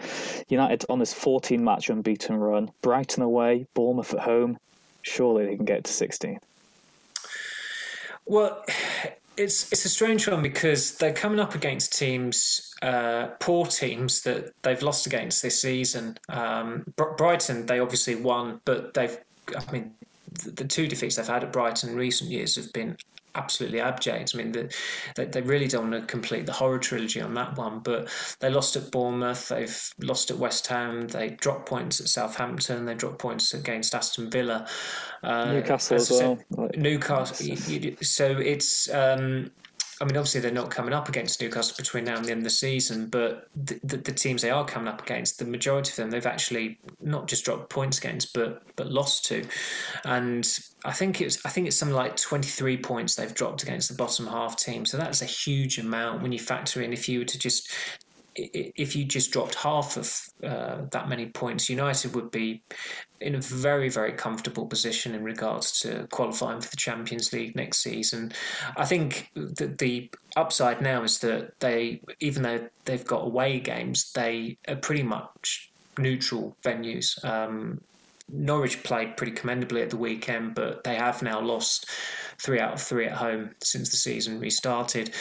United 0.50 0.86
on 0.90 1.00
this 1.00 1.14
14 1.14 1.64
match 1.64 1.90
unbeaten 1.90 2.36
run, 2.36 2.72
Brighton 2.82 3.24
away, 3.24 3.66
Bournemouth 3.74 4.14
at 4.14 4.20
home, 4.20 4.58
surely 5.02 5.46
they 5.46 5.56
can 5.56 5.66
get 5.66 5.84
to 5.86 5.94
16. 5.94 6.40
Well, 8.26 8.64
it's 9.38 9.72
it's 9.72 9.86
a 9.86 9.90
strange 9.90 10.28
one 10.28 10.42
because 10.42 10.98
they're 10.98 11.14
coming 11.14 11.40
up 11.40 11.56
against 11.56 11.98
teams, 11.98 12.74
uh, 12.82 13.28
poor 13.40 13.66
teams 13.66 14.22
that 14.24 14.52
they've 14.64 14.82
lost 14.82 15.06
against 15.06 15.42
this 15.42 15.62
season. 15.62 16.18
Um, 16.28 16.84
Brighton, 16.96 17.68
they 17.68 17.80
obviously 17.80 18.16
won, 18.16 18.60
but 18.66 18.94
they've, 18.96 19.18
I 19.56 19.72
mean, 19.72 19.94
the, 20.44 20.52
the 20.52 20.66
two 20.66 20.88
defeats 20.88 21.16
they've 21.16 21.28
had 21.28 21.44
at 21.44 21.54
Brighton 21.54 21.92
in 21.92 21.96
recent 21.96 22.32
years 22.32 22.56
have 22.56 22.74
been 22.74 22.98
absolutely 23.38 23.80
abject. 23.80 24.32
I 24.34 24.38
mean, 24.38 24.52
the, 24.52 24.74
they, 25.16 25.26
they 25.26 25.42
really 25.42 25.68
don't 25.68 25.92
want 25.92 26.02
to 26.02 26.08
complete 26.12 26.46
the 26.46 26.54
horror 26.54 26.80
trilogy 26.80 27.22
on 27.22 27.34
that 27.36 27.56
one, 27.58 27.80
but 27.80 28.10
they 28.40 28.50
lost 28.50 28.76
at 28.76 28.92
Bournemouth, 28.92 29.48
they've 29.48 29.94
lost 30.00 30.32
at 30.32 30.38
West 30.38 30.68
Ham, 30.68 31.08
they 31.08 31.30
dropped 31.30 31.68
points 31.70 32.02
at 32.02 32.08
Southampton, 32.08 32.86
they 32.86 32.96
dropped 32.96 33.20
points 33.20 33.54
against 33.54 33.94
Aston 33.94 34.30
Villa. 34.30 34.68
Uh, 35.24 35.54
Newcastle 35.54 35.98
as 35.98 36.12
well. 36.12 36.40
Newcastle. 36.76 37.56
So 38.02 38.38
it's. 38.38 38.90
Um, 38.94 39.52
I 40.00 40.06
mean, 40.06 40.16
obviously 40.16 40.42
they're 40.42 40.52
not 40.52 40.70
coming 40.70 40.94
up 40.94 41.10
against 41.10 41.42
Newcastle 41.42 41.76
between 41.78 42.06
now 42.06 42.18
and 42.18 42.26
the 42.26 42.32
end 42.32 42.40
of 42.40 42.44
the 42.44 42.50
season, 42.52 43.08
but 43.08 43.48
the, 43.56 43.80
the, 43.84 43.98
the, 43.98 44.12
teams 44.12 44.44
they 44.44 44.52
are 44.52 44.64
coming 44.66 44.88
up 44.88 45.02
against, 45.02 45.40
the 45.40 45.46
majority 45.46 45.90
of 45.92 45.96
them, 45.96 46.12
they've 46.12 46.26
actually 46.26 46.80
not 47.02 47.28
just 47.28 47.46
dropped 47.46 47.70
points 47.70 47.98
against, 47.98 48.34
but 48.34 48.62
but 48.76 48.92
lost 48.92 49.26
to, 49.26 49.44
and 50.06 50.48
I 50.86 50.92
think 50.92 51.20
it's 51.20 51.44
I 51.46 51.50
think 51.50 51.68
it's 51.68 51.76
something 51.76 51.96
like 51.96 52.16
twenty 52.16 52.48
three 52.48 52.78
points 52.78 53.16
they've 53.16 53.34
dropped 53.34 53.64
against 53.64 53.90
the 53.90 53.96
bottom 53.96 54.28
half 54.28 54.56
team. 54.56 54.86
So 54.86 54.98
that's 54.98 55.22
a 55.22 55.26
huge 55.26 55.80
amount 55.80 56.22
when 56.22 56.32
you 56.32 56.40
factor 56.40 56.82
in 56.82 56.94
if 56.94 57.10
you 57.10 57.20
were 57.20 57.26
to 57.26 57.40
just 57.40 57.72
if 58.38 58.96
you 58.96 59.04
just 59.04 59.32
dropped 59.32 59.56
half 59.56 59.98
of 59.98 60.14
uh, 60.44 60.86
that 60.92 61.10
many 61.10 61.26
points, 61.26 61.70
United 61.70 62.16
would 62.16 62.32
be 62.32 62.62
in 63.20 63.36
a 63.36 63.42
very, 63.42 63.90
very 63.90 64.12
comfortable 64.12 64.68
position 64.68 65.16
in 65.16 65.24
regards 65.24 65.80
to 65.80 66.08
qualifying 66.12 66.62
for 66.62 66.70
the 66.70 66.78
Champions 66.78 67.34
League 67.34 67.56
next 67.56 67.80
season. 67.80 68.32
I 68.76 68.86
think 68.86 69.32
that 69.36 69.80
the 69.80 70.10
upside 70.36 70.82
now 70.82 71.04
is 71.04 71.20
that 71.20 71.60
they, 71.60 72.02
even 72.20 72.44
though 72.44 72.70
they've 72.86 73.06
got 73.06 73.26
away 73.26 73.60
games, 73.60 74.12
they 74.14 74.58
are 74.68 74.76
pretty 74.76 75.04
much 75.04 75.72
neutral 75.98 76.56
venues. 76.64 77.24
Um, 77.26 77.82
Norwich 78.30 78.84
played 78.84 79.18
pretty 79.18 79.32
commendably 79.32 79.82
at 79.82 79.90
the 79.90 79.98
weekend, 79.98 80.54
but 80.54 80.84
they 80.84 80.96
have 80.96 81.24
now 81.24 81.40
lost 81.40 81.90
three 82.40 82.60
out 82.60 82.74
of 82.74 82.82
three 82.82 83.06
at 83.06 83.14
home 83.14 83.52
since 83.64 83.90
the 83.90 83.98
season 83.98 84.40
restarted. 84.40 85.12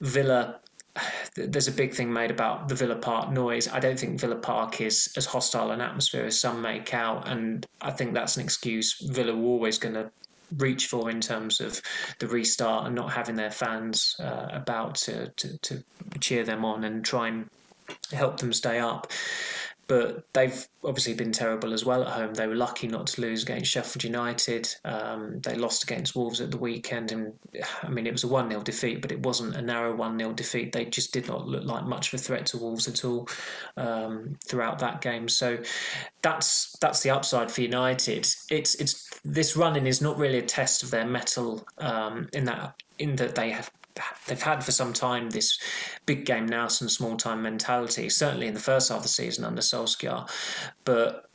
Villa 0.00 0.60
there's 1.36 1.68
a 1.68 1.72
big 1.72 1.94
thing 1.94 2.12
made 2.12 2.30
about 2.30 2.68
the 2.68 2.74
Villa 2.74 2.96
Park 2.96 3.30
noise. 3.30 3.68
I 3.68 3.80
don't 3.80 3.98
think 3.98 4.20
Villa 4.20 4.36
Park 4.36 4.80
is 4.80 5.12
as 5.16 5.26
hostile 5.26 5.70
an 5.70 5.80
atmosphere 5.80 6.24
as 6.24 6.40
some 6.40 6.60
make 6.60 6.94
out, 6.94 7.28
and 7.28 7.66
I 7.80 7.90
think 7.90 8.14
that's 8.14 8.36
an 8.36 8.44
excuse 8.44 8.98
Villa 9.00 9.34
were 9.34 9.46
always 9.46 9.78
going 9.78 9.94
to 9.94 10.10
reach 10.56 10.86
for 10.86 11.10
in 11.10 11.20
terms 11.20 11.60
of 11.60 11.82
the 12.20 12.28
restart 12.28 12.86
and 12.86 12.94
not 12.94 13.12
having 13.12 13.34
their 13.34 13.50
fans 13.50 14.14
uh, 14.20 14.48
about 14.50 14.94
to, 14.94 15.28
to, 15.30 15.58
to 15.58 15.82
cheer 16.20 16.44
them 16.44 16.64
on 16.64 16.84
and 16.84 17.04
try 17.04 17.28
and 17.28 17.50
help 18.12 18.38
them 18.38 18.52
stay 18.52 18.78
up 18.78 19.10
but 19.88 20.26
they've 20.32 20.66
obviously 20.84 21.14
been 21.14 21.32
terrible 21.32 21.72
as 21.72 21.84
well 21.84 22.02
at 22.02 22.12
home. 22.12 22.34
They 22.34 22.46
were 22.46 22.56
lucky 22.56 22.88
not 22.88 23.06
to 23.08 23.20
lose 23.20 23.42
against 23.42 23.70
Sheffield 23.70 24.02
United. 24.04 24.74
Um, 24.84 25.40
they 25.40 25.54
lost 25.54 25.84
against 25.84 26.16
Wolves 26.16 26.40
at 26.40 26.50
the 26.50 26.56
weekend, 26.56 27.12
and 27.12 27.32
I 27.82 27.88
mean 27.88 28.06
it 28.06 28.12
was 28.12 28.24
a 28.24 28.28
one 28.28 28.50
0 28.50 28.62
defeat, 28.62 29.00
but 29.00 29.12
it 29.12 29.20
wasn't 29.20 29.54
a 29.54 29.62
narrow 29.62 29.94
one 29.94 30.18
0 30.18 30.32
defeat. 30.32 30.72
They 30.72 30.86
just 30.86 31.12
did 31.12 31.28
not 31.28 31.46
look 31.46 31.64
like 31.64 31.84
much 31.84 32.12
of 32.12 32.18
a 32.18 32.22
threat 32.22 32.46
to 32.46 32.58
Wolves 32.58 32.88
at 32.88 33.04
all 33.04 33.28
um, 33.76 34.36
throughout 34.44 34.78
that 34.80 35.00
game. 35.00 35.28
So 35.28 35.58
that's 36.22 36.76
that's 36.80 37.02
the 37.02 37.10
upside 37.10 37.50
for 37.50 37.60
United. 37.60 38.26
It's 38.50 38.74
it's 38.76 39.10
this 39.24 39.56
running 39.56 39.86
is 39.86 40.00
not 40.00 40.18
really 40.18 40.38
a 40.38 40.42
test 40.42 40.82
of 40.82 40.90
their 40.90 41.06
mettle 41.06 41.66
um, 41.78 42.28
in 42.32 42.44
that 42.46 42.74
in 42.98 43.16
that 43.16 43.34
they 43.34 43.50
have 43.50 43.70
they've 44.26 44.42
had 44.42 44.64
for 44.64 44.72
some 44.72 44.92
time 44.92 45.30
this 45.30 45.58
big 46.04 46.24
game 46.24 46.46
now 46.46 46.68
some 46.68 46.88
small 46.88 47.16
time 47.16 47.42
mentality 47.42 48.08
certainly 48.08 48.46
in 48.46 48.54
the 48.54 48.60
first 48.60 48.88
half 48.88 48.98
of 48.98 49.02
the 49.02 49.08
season 49.08 49.44
under 49.44 49.62
Solskjaer 49.62 50.28
but 50.84 51.25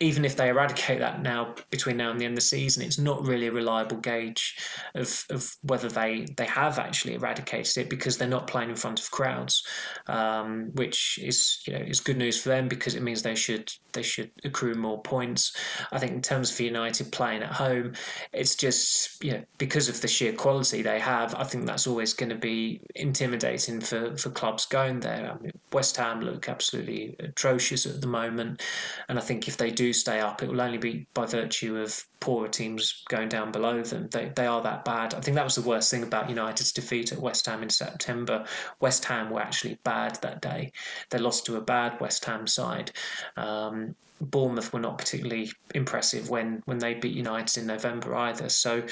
even 0.00 0.24
if 0.24 0.36
they 0.36 0.48
eradicate 0.48 1.00
that 1.00 1.22
now 1.22 1.54
between 1.70 1.96
now 1.96 2.10
and 2.10 2.20
the 2.20 2.24
end 2.24 2.32
of 2.32 2.36
the 2.36 2.42
season, 2.42 2.82
it's 2.82 2.98
not 2.98 3.26
really 3.26 3.46
a 3.46 3.52
reliable 3.52 3.96
gauge 3.96 4.56
of, 4.94 5.24
of 5.30 5.56
whether 5.62 5.88
they, 5.88 6.26
they 6.36 6.46
have 6.46 6.78
actually 6.78 7.14
eradicated 7.14 7.76
it 7.76 7.90
because 7.90 8.18
they're 8.18 8.28
not 8.28 8.46
playing 8.46 8.70
in 8.70 8.76
front 8.76 9.00
of 9.00 9.10
crowds, 9.10 9.64
um, 10.06 10.70
which 10.74 11.18
is 11.22 11.60
you 11.66 11.72
know 11.72 11.80
is 11.80 12.00
good 12.00 12.16
news 12.16 12.40
for 12.40 12.50
them 12.50 12.68
because 12.68 12.94
it 12.94 13.02
means 13.02 13.22
they 13.22 13.34
should 13.34 13.72
they 13.92 14.02
should 14.02 14.30
accrue 14.44 14.74
more 14.74 15.02
points. 15.02 15.56
I 15.90 15.98
think 15.98 16.12
in 16.12 16.22
terms 16.22 16.52
of 16.52 16.60
United 16.60 17.10
playing 17.10 17.42
at 17.42 17.52
home, 17.52 17.94
it's 18.32 18.54
just 18.54 19.22
you 19.22 19.32
know 19.32 19.44
because 19.58 19.88
of 19.88 20.00
the 20.00 20.08
sheer 20.08 20.32
quality 20.32 20.82
they 20.82 21.00
have. 21.00 21.34
I 21.34 21.44
think 21.44 21.66
that's 21.66 21.86
always 21.86 22.12
going 22.12 22.30
to 22.30 22.36
be 22.36 22.80
intimidating 22.94 23.80
for, 23.80 24.16
for 24.16 24.30
clubs 24.30 24.66
going 24.66 25.00
there. 25.00 25.32
I 25.32 25.42
mean, 25.42 25.52
West 25.72 25.96
Ham 25.96 26.20
look 26.20 26.48
absolutely 26.48 27.16
atrocious 27.18 27.86
at 27.86 28.00
the 28.00 28.06
moment, 28.06 28.62
and 29.08 29.18
I 29.18 29.22
think 29.22 29.47
if 29.48 29.56
they 29.56 29.70
do 29.70 29.94
stay 29.94 30.20
up, 30.20 30.42
it 30.42 30.48
will 30.50 30.60
only 30.60 30.76
be 30.76 31.06
by 31.14 31.24
virtue 31.24 31.78
of 31.78 32.04
poorer 32.20 32.48
teams 32.48 33.02
going 33.08 33.30
down 33.30 33.50
below 33.50 33.82
them. 33.82 34.06
They, 34.12 34.30
they 34.36 34.46
are 34.46 34.60
that 34.60 34.84
bad. 34.84 35.14
I 35.14 35.20
think 35.20 35.36
that 35.36 35.44
was 35.44 35.54
the 35.54 35.62
worst 35.62 35.90
thing 35.90 36.02
about 36.02 36.28
United's 36.28 36.70
defeat 36.70 37.12
at 37.12 37.18
West 37.18 37.46
Ham 37.46 37.62
in 37.62 37.70
September. 37.70 38.44
West 38.78 39.06
Ham 39.06 39.30
were 39.30 39.40
actually 39.40 39.78
bad 39.84 40.16
that 40.20 40.42
day. 40.42 40.72
They 41.08 41.18
lost 41.18 41.46
to 41.46 41.56
a 41.56 41.62
bad 41.62 41.98
West 41.98 42.26
Ham 42.26 42.46
side. 42.46 42.92
Um, 43.38 43.94
Bournemouth 44.20 44.70
were 44.70 44.80
not 44.80 44.98
particularly 44.98 45.50
impressive 45.74 46.28
when, 46.28 46.62
when 46.66 46.80
they 46.80 46.92
beat 46.92 47.16
United 47.16 47.58
in 47.58 47.66
November 47.66 48.14
either. 48.16 48.50
So 48.50 48.82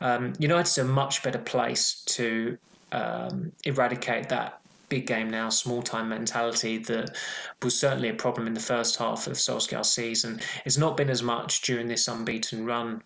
um, 0.00 0.34
United's 0.38 0.78
a 0.78 0.84
much 0.84 1.24
better 1.24 1.40
place 1.40 2.04
to 2.06 2.56
um, 2.92 3.50
eradicate 3.64 4.28
that 4.28 4.60
big 4.88 5.06
game 5.06 5.30
now, 5.30 5.48
small 5.48 5.82
time 5.82 6.08
mentality 6.08 6.78
that 6.78 7.16
was 7.62 7.78
certainly 7.78 8.08
a 8.08 8.14
problem 8.14 8.46
in 8.46 8.54
the 8.54 8.60
first 8.60 8.96
half 8.96 9.26
of 9.26 9.34
Solskjaer's 9.34 9.90
season. 9.90 10.40
It's 10.64 10.78
not 10.78 10.96
been 10.96 11.10
as 11.10 11.22
much 11.22 11.62
during 11.62 11.88
this 11.88 12.08
unbeaten 12.08 12.64
run. 12.64 13.02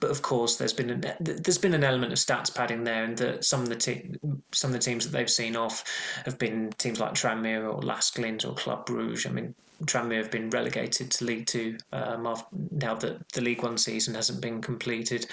But 0.00 0.10
of 0.10 0.22
course, 0.22 0.56
there's 0.56 0.72
been 0.72 0.88
an, 0.88 1.04
there's 1.20 1.58
been 1.58 1.74
an 1.74 1.84
element 1.84 2.12
of 2.12 2.18
stats 2.18 2.54
padding 2.54 2.84
there, 2.84 3.04
and 3.04 3.18
that 3.18 3.44
some 3.44 3.60
of 3.60 3.68
the 3.68 3.76
te- 3.76 4.14
some 4.50 4.70
of 4.70 4.72
the 4.72 4.78
teams 4.78 5.04
that 5.04 5.12
they've 5.12 5.28
seen 5.28 5.54
off 5.54 5.84
have 6.24 6.38
been 6.38 6.72
teams 6.78 6.98
like 6.98 7.12
Tranmere 7.12 7.70
or 7.70 7.82
Lask 7.82 8.16
Linz 8.16 8.46
or 8.46 8.54
Club 8.54 8.86
Bruges. 8.86 9.26
I 9.26 9.30
mean, 9.30 9.54
Tranmere 9.86 10.18
have 10.18 10.30
been 10.30 10.50
relegated 10.50 11.10
to 11.12 11.24
League 11.24 11.46
Two 11.46 11.76
um, 11.92 12.22
now 12.70 12.94
that 12.94 13.28
the 13.30 13.40
League 13.40 13.62
One 13.62 13.78
season 13.78 14.14
hasn't 14.14 14.40
been 14.40 14.60
completed, 14.60 15.26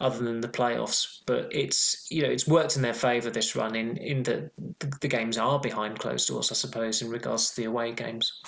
other 0.00 0.22
than 0.22 0.40
the 0.40 0.48
playoffs. 0.48 1.20
But 1.26 1.48
it's 1.50 2.06
you 2.10 2.22
know 2.22 2.28
it's 2.28 2.46
worked 2.46 2.76
in 2.76 2.82
their 2.82 2.94
favour 2.94 3.30
this 3.30 3.54
run 3.56 3.74
in 3.76 3.96
in 3.96 4.22
that 4.24 4.50
the 5.00 5.08
games 5.08 5.38
are 5.38 5.58
behind 5.58 5.98
closed 5.98 6.28
doors, 6.28 6.50
I 6.50 6.54
suppose, 6.54 7.02
in 7.02 7.10
regards 7.10 7.50
to 7.50 7.56
the 7.56 7.64
away 7.64 7.92
games. 7.92 8.40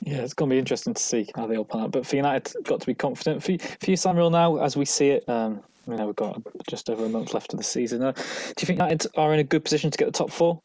Yeah, 0.00 0.18
it's 0.18 0.34
going 0.34 0.50
to 0.50 0.54
be 0.54 0.58
interesting 0.58 0.92
to 0.94 1.02
see 1.02 1.30
how 1.34 1.46
they 1.46 1.56
all 1.56 1.64
pan 1.64 1.82
out. 1.82 1.92
But 1.92 2.06
for 2.06 2.16
United, 2.16 2.52
got 2.64 2.80
to 2.80 2.86
be 2.86 2.94
confident. 2.94 3.42
For, 3.42 3.56
for 3.56 3.90
you, 3.90 3.96
Samuel, 3.96 4.28
now 4.30 4.58
as 4.58 4.76
we 4.76 4.84
see 4.84 5.10
it, 5.10 5.26
um, 5.28 5.62
You 5.86 5.96
know, 5.96 6.06
we've 6.06 6.16
got 6.16 6.40
just 6.68 6.88
over 6.90 7.04
a 7.04 7.08
month 7.08 7.34
left 7.34 7.52
of 7.52 7.58
the 7.58 7.64
season. 7.64 8.02
Uh, 8.02 8.12
do 8.12 8.20
you 8.60 8.66
think 8.66 8.78
United 8.80 9.06
are 9.16 9.32
in 9.34 9.40
a 9.40 9.44
good 9.44 9.64
position 9.64 9.90
to 9.90 9.98
get 9.98 10.06
the 10.06 10.12
top 10.12 10.30
four? 10.30 10.60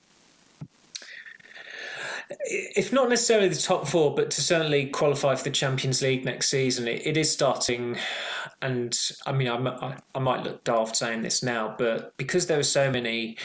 If 2.29 2.93
not 2.93 3.09
necessarily 3.09 3.47
the 3.47 3.55
top 3.55 3.87
four, 3.87 4.13
but 4.13 4.31
to 4.31 4.41
certainly 4.41 4.85
qualify 4.87 5.35
for 5.35 5.43
the 5.43 5.49
Champions 5.49 6.01
League 6.01 6.25
next 6.25 6.49
season, 6.49 6.87
it, 6.87 7.05
it 7.05 7.17
is 7.17 7.31
starting. 7.31 7.97
And 8.61 8.97
I 9.25 9.31
mean, 9.31 9.47
I, 9.47 9.97
I 10.13 10.19
might 10.19 10.43
look 10.43 10.63
daft 10.63 10.95
saying 10.95 11.23
this 11.23 11.41
now, 11.41 11.75
but 11.77 12.15
because 12.17 12.47
there 12.47 12.59
are 12.59 12.63
so 12.63 12.91
many 12.91 13.37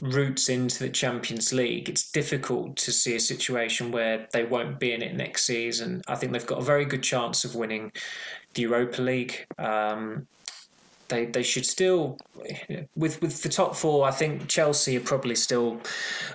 routes 0.00 0.48
into 0.48 0.78
the 0.78 0.88
Champions 0.88 1.52
League, 1.52 1.88
it's 1.88 2.10
difficult 2.10 2.76
to 2.76 2.92
see 2.92 3.16
a 3.16 3.20
situation 3.20 3.90
where 3.90 4.28
they 4.32 4.44
won't 4.44 4.78
be 4.78 4.92
in 4.92 5.02
it 5.02 5.14
next 5.14 5.44
season. 5.44 6.02
I 6.06 6.14
think 6.14 6.32
they've 6.32 6.46
got 6.46 6.60
a 6.60 6.64
very 6.64 6.84
good 6.84 7.02
chance 7.02 7.44
of 7.44 7.54
winning 7.54 7.92
the 8.54 8.62
Europa 8.62 9.02
League. 9.02 9.46
Um, 9.58 10.26
they 11.10 11.26
they 11.26 11.42
should 11.42 11.66
still 11.66 12.16
with 12.94 13.20
with 13.20 13.42
the 13.42 13.48
top 13.48 13.76
four. 13.76 14.08
I 14.08 14.10
think 14.10 14.48
Chelsea 14.48 14.96
are 14.96 15.00
probably 15.00 15.34
still, 15.34 15.80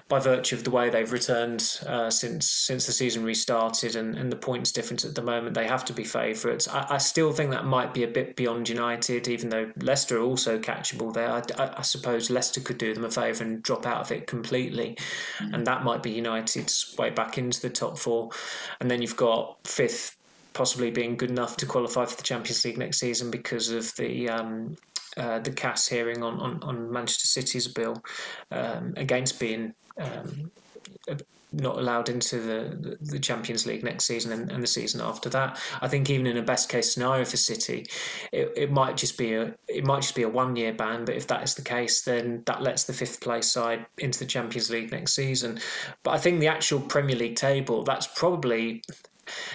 by 0.08 0.20
virtue 0.20 0.56
of 0.56 0.64
the 0.64 0.72
way 0.72 0.90
they've 0.90 1.12
returned 1.12 1.80
uh, 1.88 2.10
since 2.10 2.50
since 2.50 2.86
the 2.86 2.92
season 2.92 3.24
restarted 3.24 3.96
and, 3.96 4.16
and 4.16 4.32
the 4.32 4.36
points 4.36 4.72
difference 4.72 5.04
at 5.04 5.16
the 5.16 5.22
moment, 5.22 5.56
they 5.56 5.68
have 5.68 5.86
to 5.86 5.94
be 5.94 6.04
favourites. 6.04 6.68
I, 6.68 6.86
I 6.92 6.98
still 6.98 7.32
think 7.32 7.52
that 7.52 7.66
might 7.66 7.94
be 7.94 8.04
a 8.04 8.08
bit 8.08 8.36
beyond 8.36 8.70
United, 8.70 9.28
even 9.28 9.50
though 9.50 9.72
Leicester 9.82 10.20
are 10.20 10.24
also 10.24 10.60
catchable 10.60 11.14
there. 11.14 11.32
I, 11.32 11.42
I, 11.58 11.80
I 11.80 11.82
suppose 11.82 12.30
Leicester 12.30 12.62
could 12.62 12.78
do 12.78 12.94
them 12.94 13.06
a 13.06 13.10
favour 13.10 13.44
and 13.44 13.64
drop 13.64 13.86
out 13.86 14.02
of 14.02 14.12
it 14.12 14.28
completely, 14.28 14.98
mm-hmm. 15.40 15.54
and 15.54 15.66
that 15.66 15.84
might 15.84 16.04
be 16.04 16.12
United's 16.12 16.96
way 16.98 17.10
back 17.10 17.38
into 17.38 17.62
the 17.62 17.70
top 17.70 17.98
four. 17.98 18.30
And 18.80 18.92
then 18.92 19.02
you've 19.02 19.18
got 19.18 19.58
fifth 19.66 20.15
possibly 20.56 20.90
being 20.90 21.16
good 21.18 21.30
enough 21.30 21.58
to 21.58 21.66
qualify 21.66 22.06
for 22.06 22.16
the 22.16 22.24
Champions 22.24 22.66
League 22.66 22.78
next 22.78 23.00
season 23.00 23.30
because 23.30 23.70
of 23.70 23.94
the 23.96 24.30
um, 24.30 24.76
uh, 25.18 25.40
the 25.40 25.52
CAS 25.52 25.88
hearing 25.88 26.24
on, 26.24 26.40
on, 26.40 26.64
on 26.64 26.92
Manchester 26.92 27.28
City's 27.28 27.68
bill 27.68 28.04
um, 28.52 28.94
against 28.98 29.40
being 29.40 29.74
um, 29.98 30.52
not 31.54 31.78
allowed 31.78 32.10
into 32.10 32.40
the, 32.40 32.98
the 33.00 33.20
Champions 33.20 33.66
League 33.66 33.84
next 33.84 34.06
season 34.06 34.32
and, 34.32 34.52
and, 34.52 34.62
the 34.62 34.68
season 34.68 35.00
after 35.00 35.30
that. 35.30 35.58
I 35.82 35.88
think 35.88 36.10
even 36.10 36.28
in 36.28 36.38
a 36.38 36.42
best 36.42 36.70
case 36.70 36.94
scenario 36.94 37.24
for 37.24 37.38
City, 37.38 37.86
it, 38.32 38.52
it 38.58 38.72
might 38.72 38.98
just 38.98 39.18
be 39.18 39.34
a 39.34 39.56
it 39.68 39.86
might 39.86 40.02
just 40.02 40.16
be 40.16 40.24
a 40.24 40.30
one 40.30 40.56
year 40.56 40.74
ban. 40.74 41.06
But 41.06 41.16
if 41.16 41.28
that 41.28 41.44
is 41.44 41.56
the 41.56 41.62
case, 41.62 42.02
then 42.02 42.44
that 42.46 42.62
lets 42.62 42.84
the 42.84 42.94
fifth 42.94 43.22
place 43.22 43.50
side 43.50 43.86
into 43.98 44.20
the 44.20 44.26
Champions 44.26 44.70
League 44.70 44.92
next 44.92 45.14
season. 45.14 45.60
But 46.04 46.12
I 46.12 46.18
think 46.18 46.40
the 46.40 46.48
actual 46.48 46.82
Premier 46.82 47.16
League 47.16 47.38
table 47.38 47.84
that's 47.84 48.08
probably 48.08 48.82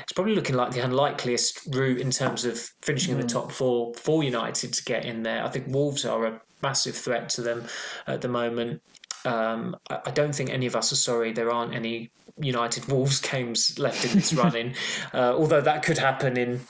it's 0.03 0.13
probably 0.13 0.35
looking 0.35 0.57
like 0.57 0.73
the 0.73 0.81
unlikeliest 0.81 1.75
route 1.75 1.99
in 1.99 2.11
terms 2.11 2.45
of 2.45 2.59
finishing 2.83 3.15
mm. 3.15 3.21
in 3.21 3.27
the 3.27 3.33
hmm. 3.33 3.41
top 3.41 3.53
four 3.53 3.95
for 3.95 4.23
United 4.23 4.73
to 4.73 4.85
get 4.85 5.05
in 5.05 5.23
there. 5.23 5.45
I 5.45 5.49
think 5.49 5.67
Wolves 5.69 6.05
are 6.05 6.27
a 6.27 6.41
massive 6.63 6.97
threat 6.97 7.29
to 7.31 7.43
them 7.43 7.65
at 8.07 8.21
the 8.21 8.29
moment. 8.29 8.83
Um, 9.25 9.77
I 9.91 10.11
don't 10.11 10.35
think 10.35 10.51
any 10.51 10.67
of 10.67 10.75
us 10.75 10.93
are 10.93 10.97
sorry 10.97 11.33
there 11.33 11.51
aren't 11.51 11.75
any 11.75 12.11
United 12.39 12.87
Wolves 12.89 13.21
games 13.31 13.79
left 13.79 14.05
in 14.05 14.13
this 14.13 14.33
running, 14.35 14.75
uh, 15.13 15.35
although 15.37 15.61
that 15.61 15.83
could 15.83 15.99
happen 15.99 16.37
in 16.37 16.61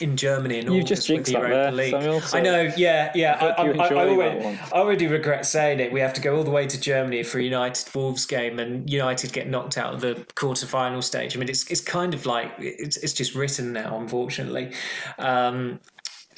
in 0.00 0.16
Germany 0.16 0.58
and 0.58 0.74
you 0.74 0.82
just 0.82 1.06
jinxed 1.06 1.32
that 1.32 1.42
there, 1.42 1.70
League. 1.70 2.22
So 2.22 2.36
I 2.36 2.40
know, 2.40 2.72
yeah, 2.76 3.12
yeah. 3.14 3.38
I, 3.40 3.62
I, 3.62 3.70
I, 3.70 4.08
already, 4.08 4.44
I 4.44 4.70
already 4.72 5.06
regret 5.06 5.46
saying 5.46 5.80
it. 5.80 5.92
We 5.92 6.00
have 6.00 6.12
to 6.14 6.20
go 6.20 6.36
all 6.36 6.44
the 6.44 6.50
way 6.50 6.66
to 6.66 6.80
Germany 6.80 7.22
for 7.22 7.38
a 7.38 7.42
United 7.42 7.94
Wolves 7.94 8.26
game, 8.26 8.58
and 8.58 8.90
United 8.90 9.32
get 9.32 9.48
knocked 9.48 9.78
out 9.78 9.94
of 9.94 10.00
the 10.00 10.26
quarter 10.34 10.66
final 10.66 11.02
stage. 11.02 11.36
I 11.36 11.38
mean, 11.38 11.48
it's 11.48 11.70
it's 11.70 11.80
kind 11.80 12.14
of 12.14 12.26
like 12.26 12.52
it's 12.58 12.96
it's 12.96 13.12
just 13.12 13.34
written 13.34 13.72
now, 13.72 13.98
unfortunately. 13.98 14.72
Um, 15.18 15.80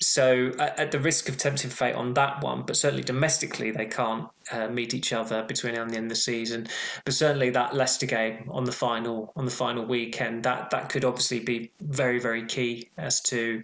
so, 0.00 0.52
at 0.58 0.92
the 0.92 1.00
risk 1.00 1.28
of 1.28 1.36
tempting 1.36 1.70
fate 1.70 1.94
on 1.94 2.14
that 2.14 2.42
one, 2.42 2.62
but 2.62 2.76
certainly 2.76 3.02
domestically, 3.02 3.70
they 3.70 3.86
can't 3.86 4.28
uh, 4.52 4.68
meet 4.68 4.94
each 4.94 5.12
other 5.12 5.42
between 5.42 5.74
now 5.74 5.82
and 5.82 5.90
the 5.90 5.96
end 5.96 6.06
of 6.06 6.10
the 6.10 6.16
season. 6.16 6.66
But 7.04 7.14
certainly, 7.14 7.50
that 7.50 7.74
Leicester 7.74 8.06
game 8.06 8.48
on 8.50 8.64
the 8.64 8.72
final 8.72 9.32
on 9.36 9.44
the 9.44 9.50
final 9.50 9.84
weekend 9.84 10.44
that 10.44 10.70
that 10.70 10.88
could 10.88 11.04
obviously 11.04 11.40
be 11.40 11.72
very 11.80 12.18
very 12.18 12.46
key 12.46 12.88
as 12.96 13.20
to 13.22 13.62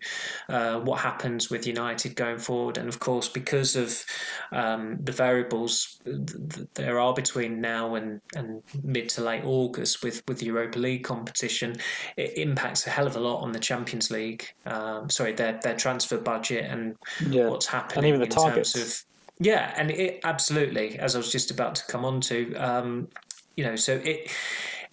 uh, 0.48 0.80
what 0.80 1.00
happens 1.00 1.50
with 1.50 1.66
United 1.66 2.16
going 2.16 2.38
forward. 2.38 2.78
And 2.78 2.88
of 2.88 2.98
course, 2.98 3.28
because 3.28 3.76
of 3.76 4.04
um, 4.52 4.98
the 5.02 5.12
variables 5.12 6.00
there 6.74 6.98
are 6.98 7.14
between 7.14 7.60
now 7.60 7.94
and, 7.94 8.20
and 8.34 8.62
mid 8.82 9.08
to 9.10 9.22
late 9.22 9.44
August 9.44 10.02
with 10.02 10.22
with 10.28 10.38
the 10.38 10.46
Europa 10.46 10.78
League 10.78 11.04
competition, 11.04 11.76
it 12.16 12.36
impacts 12.36 12.86
a 12.86 12.90
hell 12.90 13.06
of 13.06 13.16
a 13.16 13.20
lot 13.20 13.40
on 13.40 13.52
the 13.52 13.60
Champions 13.60 14.10
League. 14.10 14.52
Um, 14.66 15.08
sorry, 15.08 15.32
their 15.32 15.60
their 15.62 15.76
transfer 15.76 16.18
budget 16.24 16.64
and 16.64 16.96
yeah. 17.28 17.48
what's 17.48 17.66
happening 17.66 17.98
and 17.98 18.06
even 18.06 18.20
the 18.20 18.26
in 18.26 18.32
targets. 18.32 18.72
terms 18.72 18.86
of 18.86 19.04
yeah, 19.40 19.74
and 19.76 19.90
it 19.90 20.20
absolutely, 20.24 20.98
as 20.98 21.14
I 21.14 21.18
was 21.18 21.30
just 21.30 21.50
about 21.50 21.74
to 21.76 21.86
come 21.86 22.04
on 22.04 22.20
to, 22.22 22.54
um, 22.54 23.08
you 23.56 23.64
know, 23.64 23.74
so 23.74 23.94
it 24.04 24.30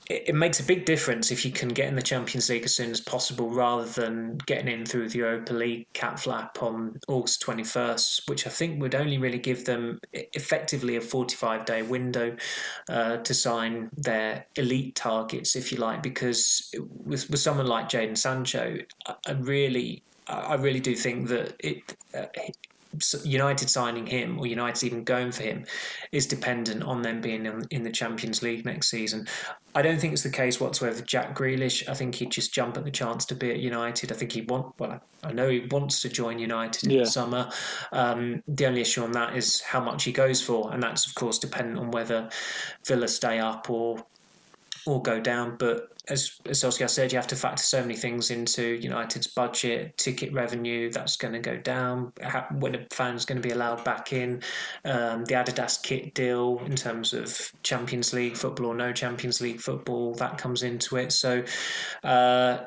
it, 0.10 0.36
makes 0.36 0.60
a 0.60 0.64
big 0.64 0.86
difference 0.86 1.32
if 1.32 1.46
you 1.46 1.52
can 1.52 1.70
get 1.70 1.88
in 1.88 1.96
the 1.96 2.02
Champions 2.02 2.50
League 2.50 2.64
as 2.64 2.76
soon 2.76 2.92
as 2.92 3.00
possible 3.00 3.50
rather 3.50 3.86
than 3.86 4.38
getting 4.46 4.68
in 4.68 4.86
through 4.86 5.10
the 5.10 5.20
Europa 5.20 5.54
League 5.54 5.86
cap 5.94 6.20
flap 6.20 6.62
on 6.62 7.00
August 7.08 7.42
21st, 7.44 8.28
which 8.30 8.46
I 8.46 8.50
think 8.50 8.82
would 8.82 8.96
only 8.96 9.18
really 9.18 9.38
give 9.38 9.66
them 9.66 10.00
effectively 10.14 10.96
a 10.96 11.02
45 11.02 11.66
day 11.66 11.82
window 11.82 12.36
uh, 12.90 13.18
to 13.18 13.34
sign 13.34 13.90
their 13.96 14.48
elite 14.56 14.96
targets, 14.96 15.56
if 15.56 15.72
you 15.72 15.78
like, 15.78 16.04
because 16.04 16.74
with, 17.06 17.30
with 17.30 17.40
someone 17.40 17.68
like 17.68 17.90
Jadon 17.90 18.18
Sancho, 18.18 18.78
I 19.06 19.32
really 19.34 20.04
I 20.28 20.56
really 20.56 20.80
do 20.80 20.96
think 20.96 21.28
that 21.30 21.56
it 21.60 21.96
uh, 22.14 22.26
United 23.24 23.70
signing 23.70 24.06
him 24.06 24.38
or 24.38 24.46
United 24.46 24.86
even 24.86 25.04
going 25.04 25.32
for 25.32 25.44
him 25.44 25.66
is 26.12 26.26
dependent 26.26 26.84
on 26.84 27.02
them 27.02 27.22
being 27.22 27.46
in, 27.46 27.66
in, 27.72 27.84
the 27.84 27.90
Champions 27.90 28.44
League 28.44 28.66
next 28.66 28.90
season. 28.90 29.28
I 29.74 29.82
don't 29.82 30.00
think 30.00 30.12
it's 30.12 30.24
the 30.24 30.30
case 30.30 30.60
whatsoever. 30.60 31.02
Jack 31.02 31.36
Grealish, 31.38 31.88
I 31.88 31.94
think 31.94 32.16
he'd 32.16 32.32
just 32.32 32.54
jump 32.54 32.76
at 32.76 32.84
the 32.84 32.92
chance 32.92 33.26
to 33.28 33.36
be 33.36 33.50
at 33.50 33.60
United. 33.60 34.12
I 34.12 34.16
think 34.16 34.34
he 34.34 34.42
want 34.42 34.78
well, 34.78 35.02
I 35.24 35.32
know 35.32 35.50
he 35.50 35.68
wants 35.72 36.02
to 36.02 36.10
join 36.10 36.38
United 36.40 36.84
in 36.84 36.92
yeah. 36.92 37.00
the 37.00 37.06
summer. 37.06 37.50
Um, 37.94 38.44
the 38.48 38.66
only 38.66 38.82
issue 38.82 39.04
on 39.04 39.14
that 39.14 39.36
is 39.38 39.62
how 39.62 39.80
much 39.80 40.04
he 40.04 40.12
goes 40.12 40.42
for, 40.42 40.74
and 40.74 40.84
that's 40.84 41.08
of 41.08 41.16
course 41.16 41.40
dependent 41.40 41.80
on 41.80 41.92
whether 41.92 42.30
Villa 42.86 43.08
stay 43.08 43.40
up 43.40 43.70
or 43.70 44.04
or 44.86 45.02
go 45.02 45.22
down. 45.22 45.56
But 45.58 45.91
as, 46.08 46.40
as 46.48 46.62
Solskjaer 46.62 46.90
said, 46.90 47.12
you 47.12 47.18
have 47.18 47.28
to 47.28 47.36
factor 47.36 47.64
so 47.64 47.82
many 47.82 47.96
things 47.96 48.32
into 48.32 48.64
United's 48.64 49.28
budget, 49.28 49.98
ticket 49.98 50.34
revenue 50.34 50.92
that's 50.92 51.16
going 51.16 51.34
to 51.34 51.40
go 51.40 51.58
down, 51.58 52.14
how, 52.22 52.46
when 52.52 52.76
a 52.76 52.86
fan's 52.92 53.26
going 53.26 53.42
to 53.42 53.48
be 53.48 53.54
allowed 53.54 53.84
back 53.84 54.14
in, 54.14 54.42
um, 54.86 55.26
the 55.26 55.36
Adidas 55.36 55.82
kit 55.82 56.14
deal 56.14 56.60
in 56.66 56.76
terms 56.76 57.14
of 57.14 57.52
Champions 57.64 58.14
League 58.14 58.36
football 58.36 58.68
or 58.68 58.76
no 58.76 58.92
Champions 58.92 59.42
League 59.42 59.62
football 59.62 60.14
that 60.16 60.38
comes 60.38 60.64
into 60.64 60.98
it. 60.98 61.12
So 61.12 61.44
uh, 62.04 62.60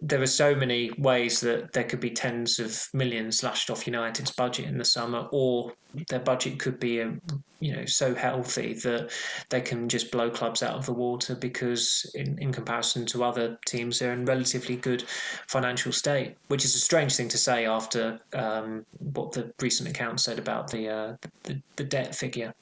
there 0.00 0.22
are 0.22 0.26
so 0.26 0.54
many 0.54 0.90
ways 0.98 1.40
that 1.40 1.72
there 1.72 1.84
could 1.84 2.00
be 2.00 2.10
tens 2.10 2.58
of 2.58 2.88
millions 2.92 3.38
slashed 3.38 3.70
off 3.70 3.86
United's 3.86 4.30
budget 4.30 4.66
in 4.66 4.78
the 4.78 4.84
summer, 4.84 5.28
or 5.32 5.72
their 6.08 6.20
budget 6.20 6.58
could 6.58 6.78
be 6.78 7.00
a, 7.00 7.12
you 7.60 7.74
know 7.74 7.84
so 7.84 8.14
healthy 8.14 8.74
that 8.74 9.10
they 9.50 9.60
can 9.60 9.88
just 9.88 10.10
blow 10.10 10.28
clubs 10.30 10.62
out 10.62 10.74
of 10.74 10.86
the 10.86 10.92
water 10.92 11.34
because 11.34 12.10
in, 12.14 12.38
in 12.38 12.52
comparison 12.52 13.06
to 13.06 13.22
other 13.22 13.58
teams 13.66 13.98
they're 13.98 14.12
in 14.12 14.24
relatively 14.24 14.76
good 14.76 15.04
financial 15.46 15.92
state 15.92 16.36
which 16.48 16.64
is 16.64 16.74
a 16.74 16.78
strange 16.78 17.14
thing 17.14 17.28
to 17.28 17.38
say 17.38 17.64
after 17.66 18.20
um, 18.32 18.84
what 18.98 19.32
the 19.32 19.52
recent 19.60 19.88
account 19.88 20.20
said 20.20 20.38
about 20.38 20.70
the, 20.70 20.88
uh, 20.88 21.16
the, 21.44 21.60
the 21.76 21.84
debt 21.84 22.14
figure 22.14 22.52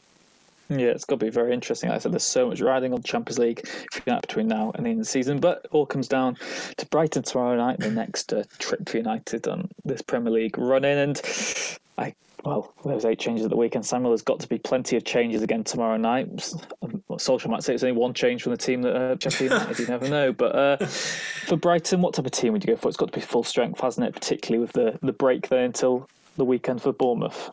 yeah, 0.71 0.91
it's 0.91 1.05
got 1.05 1.19
to 1.19 1.27
be 1.27 1.31
very 1.31 1.53
interesting. 1.53 1.89
Like 1.89 1.97
I 1.97 1.99
said 1.99 2.13
there's 2.13 2.23
so 2.23 2.49
much 2.49 2.61
riding 2.61 2.93
on 2.93 3.01
the 3.01 3.09
Champions 3.09 3.41
League 3.41 3.69
between 4.05 4.47
now 4.47 4.71
and 4.77 4.87
the 4.87 4.91
end 4.91 5.01
of 5.01 5.07
the 5.07 5.11
season, 5.11 5.41
but 5.41 5.67
all 5.73 5.85
comes 5.85 6.07
down 6.07 6.37
to 6.77 6.87
Brighton 6.87 7.25
tomorrow 7.25 7.57
night, 7.57 7.81
the 7.81 7.91
next 7.91 8.33
uh, 8.33 8.45
trip 8.61 8.89
for 8.89 8.97
United 8.97 9.49
on 9.49 9.69
this 9.85 10.01
Premier 10.01 10.33
League 10.33 10.57
run 10.57 10.85
in. 10.85 10.97
And 10.97 11.21
I 11.99 12.15
well, 12.45 12.73
there 12.85 12.95
was 12.95 13.05
eight 13.05 13.19
changes 13.19 13.45
at 13.45 13.51
the 13.51 13.57
weekend. 13.57 13.85
Samuel 13.85 14.13
there's 14.13 14.23
got 14.23 14.41
to 14.41 14.49
be 14.49 14.59
plenty 14.59 14.97
of 14.97 15.05
changes 15.05 15.43
again 15.43 15.63
tomorrow 15.63 15.97
night. 15.97 16.35
Solskjaer 17.11 17.49
might 17.49 17.63
say 17.63 17.75
it's 17.75 17.83
only 17.83 17.97
one 17.97 18.15
change 18.15 18.43
from 18.43 18.53
the 18.53 18.59
team 18.59 18.83
that 18.83 18.97
uh, 18.97 19.17
Sheffield 19.21 19.53
United. 19.53 19.79
you 19.79 19.87
never 19.87 20.09
know. 20.09 20.33
But 20.33 20.55
uh, 20.55 20.77
for 20.87 21.57
Brighton, 21.57 22.01
what 22.01 22.15
type 22.15 22.25
of 22.25 22.33
team 22.33 22.53
would 22.53 22.65
you 22.65 22.75
go 22.75 22.77
for? 22.77 22.89
It's 22.89 22.97
got 22.97 23.13
to 23.13 23.19
be 23.19 23.25
full 23.25 23.45
strength, 23.45 23.81
hasn't 23.81 24.07
it? 24.07 24.15
Particularly 24.15 24.61
with 24.61 24.73
the 24.73 24.99
the 25.03 25.13
break 25.13 25.49
there 25.49 25.65
until 25.65 26.09
the 26.37 26.45
weekend 26.45 26.83
for 26.83 26.93
Bournemouth. 26.93 27.51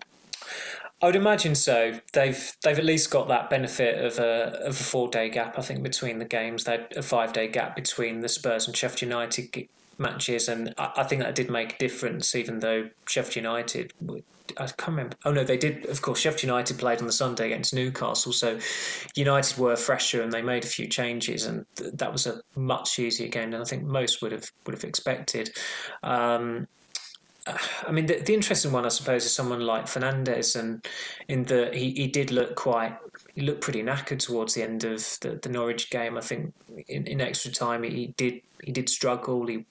I 1.01 1.05
would 1.07 1.15
imagine 1.15 1.53
so. 1.53 1.99
They've 2.13 2.55
they've 2.63 2.79
at 2.79 2.85
least 2.85 3.11
got 3.11 3.27
that 3.27 3.49
benefit 3.49 4.03
of 4.03 4.17
a 4.19 4.61
of 4.65 4.79
a 4.79 4.83
four 4.83 5.09
day 5.09 5.29
gap. 5.29 5.59
I 5.59 5.61
think 5.61 5.83
between 5.83 6.19
the 6.19 6.25
games, 6.25 6.63
they 6.63 6.71
had 6.71 6.93
a 6.95 7.03
five 7.03 7.33
day 7.33 7.47
gap 7.47 7.75
between 7.75 8.21
the 8.21 8.29
Spurs 8.29 8.67
and 8.67 8.75
Sheffield 8.75 9.01
United 9.01 9.67
matches, 9.97 10.47
and 10.47 10.73
I, 10.77 10.91
I 10.97 11.03
think 11.03 11.21
that 11.21 11.35
did 11.35 11.49
make 11.49 11.73
a 11.73 11.77
difference. 11.77 12.35
Even 12.35 12.59
though 12.59 12.89
Sheffield 13.05 13.35
United 13.35 13.93
I 14.57 14.67
can't 14.67 14.89
remember. 14.89 15.17
Oh 15.25 15.31
no, 15.31 15.43
they 15.43 15.57
did. 15.57 15.85
Of 15.85 16.01
course, 16.01 16.19
Sheffield 16.19 16.43
United 16.43 16.77
played 16.77 16.99
on 16.99 17.05
the 17.05 17.11
Sunday 17.11 17.47
against 17.47 17.73
Newcastle, 17.73 18.31
so 18.31 18.59
United 19.15 19.57
were 19.57 19.75
fresher 19.75 20.21
and 20.21 20.31
they 20.31 20.41
made 20.41 20.63
a 20.63 20.67
few 20.67 20.87
changes, 20.87 21.45
and 21.45 21.65
th- 21.75 21.93
that 21.95 22.11
was 22.11 22.27
a 22.27 22.41
much 22.55 22.99
easier 22.99 23.27
game 23.27 23.51
than 23.51 23.61
I 23.61 23.65
think 23.65 23.83
most 23.83 24.21
would 24.21 24.31
have 24.31 24.51
would 24.65 24.75
have 24.75 24.83
expected. 24.83 25.51
Um, 26.03 26.67
I 27.87 27.91
mean, 27.91 28.07
the, 28.07 28.19
the 28.19 28.33
interesting 28.33 28.73
one, 28.73 28.85
I 28.85 28.89
suppose, 28.89 29.25
is 29.25 29.33
someone 29.33 29.61
like 29.61 29.85
Fernandes, 29.85 30.57
and 30.57 30.85
in 31.27 31.43
the 31.43 31.71
he, 31.73 31.91
he 31.91 32.07
did 32.07 32.31
look 32.31 32.55
quite 32.55 32.97
he 33.37 33.43
looked 33.43 33.61
pretty 33.61 33.83
knackered 33.83 34.17
towards 34.17 34.55
the 34.55 34.63
end 34.63 34.83
of 34.83 34.97
the, 35.21 35.39
the 35.43 35.49
Norwich 35.49 35.91
game. 35.91 36.17
I 36.17 36.21
think 36.21 36.55
in, 36.87 37.05
in 37.05 37.21
extra 37.21 37.51
time 37.51 37.83
he 37.83 38.15
did 38.17 38.41
he 38.63 38.71
did 38.71 38.89
struggle. 38.89 39.45
He 39.45 39.63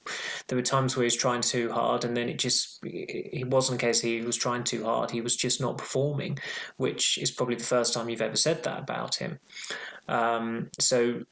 there 0.47 0.55
were 0.55 0.63
times 0.63 0.95
where 0.95 1.03
he 1.03 1.07
was 1.07 1.17
trying 1.17 1.41
too 1.41 1.73
hard, 1.73 2.05
and 2.05 2.17
then 2.17 2.29
it 2.29 2.39
just 2.39 2.79
it 2.85 3.49
wasn't 3.49 3.83
a 3.83 3.85
case 3.85 4.01
he 4.01 4.21
was 4.21 4.37
trying 4.37 4.63
too 4.63 4.85
hard. 4.85 5.11
He 5.11 5.21
was 5.21 5.35
just 5.35 5.61
not 5.61 5.79
performing, 5.79 6.39
which 6.77 7.19
is 7.19 7.33
probably 7.33 7.57
the 7.57 7.65
first 7.65 7.93
time 7.93 8.09
you've 8.09 8.23
ever 8.23 8.37
said 8.37 8.63
that 8.63 8.79
about 8.79 9.17
him. 9.17 9.41
Um, 10.07 10.71
so 10.79 11.23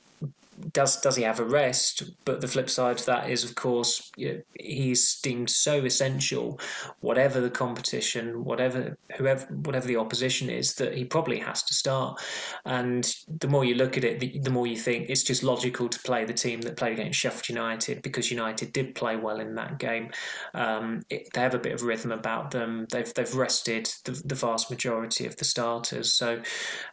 does 0.73 1.01
does 1.01 1.17
he 1.17 1.23
have 1.23 1.41
a 1.41 1.45
rest? 1.45 2.03
But 2.25 2.41
the 2.41 2.49
flip 2.49 2.71
side 2.71 2.99
to 2.99 3.07
that 3.07 3.31
is, 3.31 3.45
of 3.45 3.55
course, 3.55 4.11
you 4.17 4.33
know, 4.33 4.41
he's 4.61 5.21
deemed 5.21 5.51
so 5.51 5.85
essential, 5.85 6.59
whatever 7.01 7.41
the 7.41 7.51
competition, 7.51 8.45
whatever 8.45 8.97
whoever 9.17 9.47
whatever 9.47 9.87
the 9.87 9.97
opposition 9.97 10.51
is, 10.51 10.75
that 10.75 10.95
he 10.95 11.05
probably 11.05 11.39
has 11.39 11.63
to 11.65 11.75
start. 11.75 12.21
And 12.65 13.15
the 13.41 13.49
more 13.49 13.65
you 13.65 13.75
look 13.75 13.97
at 13.97 14.05
it, 14.05 14.21
the, 14.21 14.39
the 14.39 14.51
more 14.51 14.67
you 14.67 14.77
think 14.77 15.11
it's 15.11 15.23
just 15.23 15.43
logical 15.43 15.89
to 15.89 15.99
play 16.01 16.25
the 16.25 16.33
team 16.33 16.61
that 16.63 16.77
played 16.77 16.95
against 16.95 17.19
Sheffield 17.19 17.49
United 17.49 18.03
because 18.03 18.31
United 18.31 18.73
did 18.73 18.95
play 18.95 19.17
well 19.17 19.41
in 19.41 19.55
that 19.57 19.79
game. 19.79 20.11
Um, 20.55 21.03
it, 21.11 21.29
they 21.35 21.41
have 21.41 21.55
a 21.55 21.59
bit 21.59 21.73
of 21.73 21.83
rhythm 21.83 22.13
about 22.13 22.51
them. 22.51 22.87
They've 22.91 23.13
they've 23.15 23.35
rested 23.35 23.91
the, 24.05 24.13
the 24.25 24.35
vast 24.35 24.71
majority 24.71 25.27
of 25.27 25.37
the 25.37 25.45
starters, 25.45 26.13
so. 26.13 26.43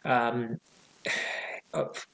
Um, 0.04 0.60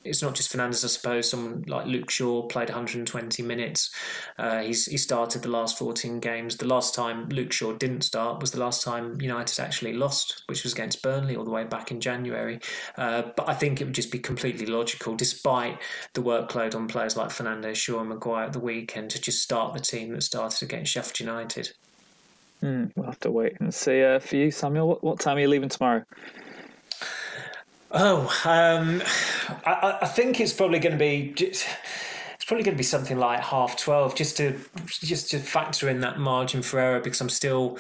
it's 0.05 0.23
not 0.23 0.35
just 0.35 0.53
Fernandes, 0.53 0.85
I 0.85 0.89
suppose. 0.89 1.31
Someone 1.31 1.65
like 1.67 1.87
Luke 1.87 2.11
Shaw 2.11 2.43
played 2.47 2.69
120 2.69 3.43
minutes. 3.43 3.91
Uh, 4.39 4.61
he's 4.61 4.87
he 4.87 4.97
started 4.97 5.43
the 5.43 5.49
last 5.49 5.79
14 5.79 6.21
games. 6.21 6.57
The 6.57 6.67
last 6.67 6.95
time 6.95 7.29
Luke 7.29 7.53
Shaw 7.53 7.73
didn't 7.73 8.03
start 8.03 8.41
was 8.41 8.53
the 8.53 8.61
last 8.61 8.85
time 8.85 9.21
United 9.21 9.61
actually 9.61 9.95
lost, 9.95 10.45
which 10.47 10.63
was 10.63 10.73
against 10.73 11.03
Burnley 11.03 11.37
all 11.37 11.45
the 11.45 11.51
way 11.51 11.65
back 11.65 11.91
in 11.91 12.01
January. 12.01 12.61
Uh, 12.97 13.23
but 13.37 13.49
I 13.49 13.55
think 13.55 13.81
it 13.81 13.85
would 13.85 13.95
just 13.95 14.13
be 14.13 14.19
completely 14.19 14.67
logical, 14.67 15.17
despite 15.17 15.79
the 16.15 16.23
workload 16.23 16.75
on 16.75 16.87
players 16.87 17.17
like 17.17 17.31
Fernandes, 17.31 17.77
Shaw, 17.77 18.01
and 18.01 18.11
Maguire 18.11 18.45
at 18.45 18.53
the 18.53 18.61
weekend, 18.61 19.11
to 19.11 19.21
just 19.21 19.43
start 19.43 19.75
the 19.75 19.81
team 19.81 20.13
that 20.13 20.23
started 20.23 20.63
against 20.63 20.93
Sheffield 20.93 21.21
United. 21.21 21.73
Mm, 22.63 22.93
we'll 22.97 23.07
have 23.07 23.21
to 23.21 23.31
wait 23.31 23.55
and 23.61 23.73
see. 23.73 24.03
Uh, 24.03 24.19
for 24.19 24.37
you, 24.37 24.51
Samuel, 24.51 24.89
what, 24.89 25.05
what 25.05 25.21
time 25.21 25.37
are 25.37 25.41
you 25.41 25.49
leaving 25.49 25.69
tomorrow? 25.69 26.05
Oh, 27.91 28.23
um, 28.45 29.03
I, 29.65 29.99
I, 30.03 30.07
think 30.07 30.41
it's 30.41 30.53
probably 30.53 30.79
going 30.79 30.93
to 30.93 30.99
be. 30.99 31.33
It's 31.39 31.65
probably 32.47 32.63
going 32.63 32.75
to 32.75 32.79
be 32.79 32.83
something 32.83 33.19
like 33.19 33.41
half 33.41 33.79
twelve, 33.79 34.15
just 34.15 34.37
to 34.37 34.59
just 34.87 35.31
to 35.31 35.39
factor 35.39 35.89
in 35.89 36.01
that 36.01 36.19
margin 36.19 36.61
for 36.61 36.79
error, 36.79 37.01
because 37.01 37.21
I'm 37.21 37.31
still, 37.31 37.79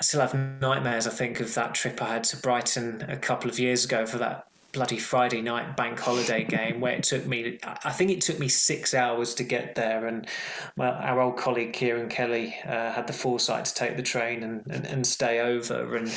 I 0.00 0.02
still 0.02 0.20
have 0.20 0.34
nightmares. 0.60 1.06
I 1.06 1.10
think 1.10 1.38
of 1.38 1.54
that 1.54 1.74
trip 1.74 2.02
I 2.02 2.14
had 2.14 2.24
to 2.24 2.36
Brighton 2.38 3.02
a 3.08 3.16
couple 3.16 3.48
of 3.48 3.58
years 3.58 3.84
ago 3.84 4.04
for 4.04 4.18
that 4.18 4.48
bloody 4.76 4.98
Friday 4.98 5.40
night 5.40 5.74
bank 5.74 5.98
holiday 5.98 6.44
game 6.44 6.80
where 6.80 6.92
it 6.92 7.02
took 7.02 7.26
me, 7.26 7.58
I 7.64 7.92
think 7.92 8.10
it 8.10 8.20
took 8.20 8.38
me 8.38 8.46
six 8.46 8.92
hours 8.92 9.34
to 9.36 9.42
get 9.42 9.74
there. 9.74 10.06
And 10.06 10.26
my, 10.76 10.88
our 10.88 11.18
old 11.18 11.38
colleague 11.38 11.72
Kieran 11.72 12.10
Kelly 12.10 12.54
uh, 12.66 12.92
had 12.92 13.06
the 13.06 13.14
foresight 13.14 13.64
to 13.64 13.74
take 13.74 13.96
the 13.96 14.02
train 14.02 14.42
and, 14.42 14.62
and, 14.68 14.84
and 14.86 15.06
stay 15.06 15.40
over. 15.40 15.96
And 15.96 16.12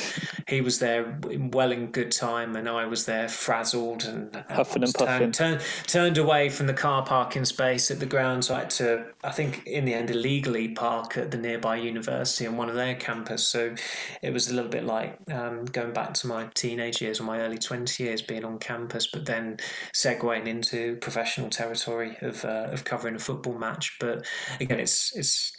he 0.46 0.60
was 0.60 0.78
there 0.78 1.18
well 1.24 1.72
in 1.72 1.86
good 1.86 2.12
time, 2.12 2.54
and 2.54 2.68
I 2.68 2.84
was 2.84 3.06
there 3.06 3.28
frazzled 3.30 4.04
and 4.04 4.44
huffing 4.50 4.84
and 4.84 4.92
puffing. 4.92 5.32
Turned, 5.32 5.34
turned, 5.34 5.60
turned 5.86 6.18
away 6.18 6.50
from 6.50 6.66
the 6.66 6.74
car 6.74 7.02
parking 7.02 7.46
space 7.46 7.90
at 7.90 7.98
the 7.98 8.06
ground. 8.06 8.44
So 8.44 8.54
I 8.54 8.58
had 8.60 8.70
to, 8.70 9.06
I 9.24 9.30
think, 9.30 9.66
in 9.66 9.86
the 9.86 9.94
end, 9.94 10.10
illegally 10.10 10.68
park 10.68 11.16
at 11.16 11.30
the 11.30 11.38
nearby 11.38 11.76
university 11.76 12.46
on 12.46 12.58
one 12.58 12.68
of 12.68 12.74
their 12.74 12.94
campus. 12.94 13.46
So 13.46 13.74
it 14.20 14.34
was 14.34 14.50
a 14.50 14.54
little 14.54 14.70
bit 14.70 14.84
like 14.84 15.16
um, 15.30 15.64
going 15.64 15.94
back 15.94 16.12
to 16.14 16.26
my 16.26 16.48
teenage 16.52 17.00
years 17.00 17.20
or 17.20 17.24
my 17.24 17.40
early 17.40 17.56
20 17.56 18.02
years 18.02 18.20
being 18.20 18.44
on 18.50 18.58
campus, 18.58 19.06
but 19.06 19.26
then 19.26 19.58
segueing 19.94 20.46
into 20.46 20.96
professional 20.96 21.50
territory 21.50 22.16
of, 22.20 22.44
uh, 22.44 22.68
of 22.70 22.84
covering 22.84 23.14
a 23.14 23.18
football 23.18 23.58
match. 23.58 23.96
But 23.98 24.26
again, 24.60 24.80
it's 24.80 25.16
it's 25.16 25.52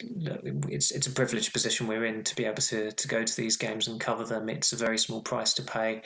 it's 0.68 0.90
it's 0.90 1.06
a 1.06 1.10
privileged 1.10 1.52
position 1.52 1.86
we're 1.86 2.04
in 2.04 2.24
to 2.24 2.36
be 2.36 2.44
able 2.44 2.62
to 2.62 2.92
to 2.92 3.08
go 3.08 3.24
to 3.24 3.36
these 3.36 3.56
games 3.56 3.88
and 3.88 4.00
cover 4.00 4.24
them. 4.24 4.48
It's 4.48 4.72
a 4.72 4.76
very 4.76 4.98
small 4.98 5.20
price 5.20 5.52
to 5.54 5.62
pay 5.62 6.02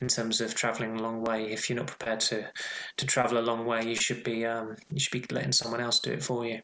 in 0.00 0.08
terms 0.08 0.40
of 0.40 0.54
travelling 0.54 0.98
a 0.98 1.02
long 1.02 1.22
way. 1.22 1.52
If 1.52 1.68
you're 1.68 1.78
not 1.78 1.88
prepared 1.88 2.20
to 2.20 2.46
to 2.96 3.06
travel 3.06 3.38
a 3.38 3.40
long 3.40 3.66
way, 3.66 3.84
you 3.84 3.96
should 3.96 4.22
be 4.22 4.46
um, 4.46 4.76
you 4.90 5.00
should 5.00 5.12
be 5.12 5.34
letting 5.34 5.52
someone 5.52 5.80
else 5.80 6.00
do 6.00 6.12
it 6.12 6.22
for 6.22 6.46
you. 6.46 6.60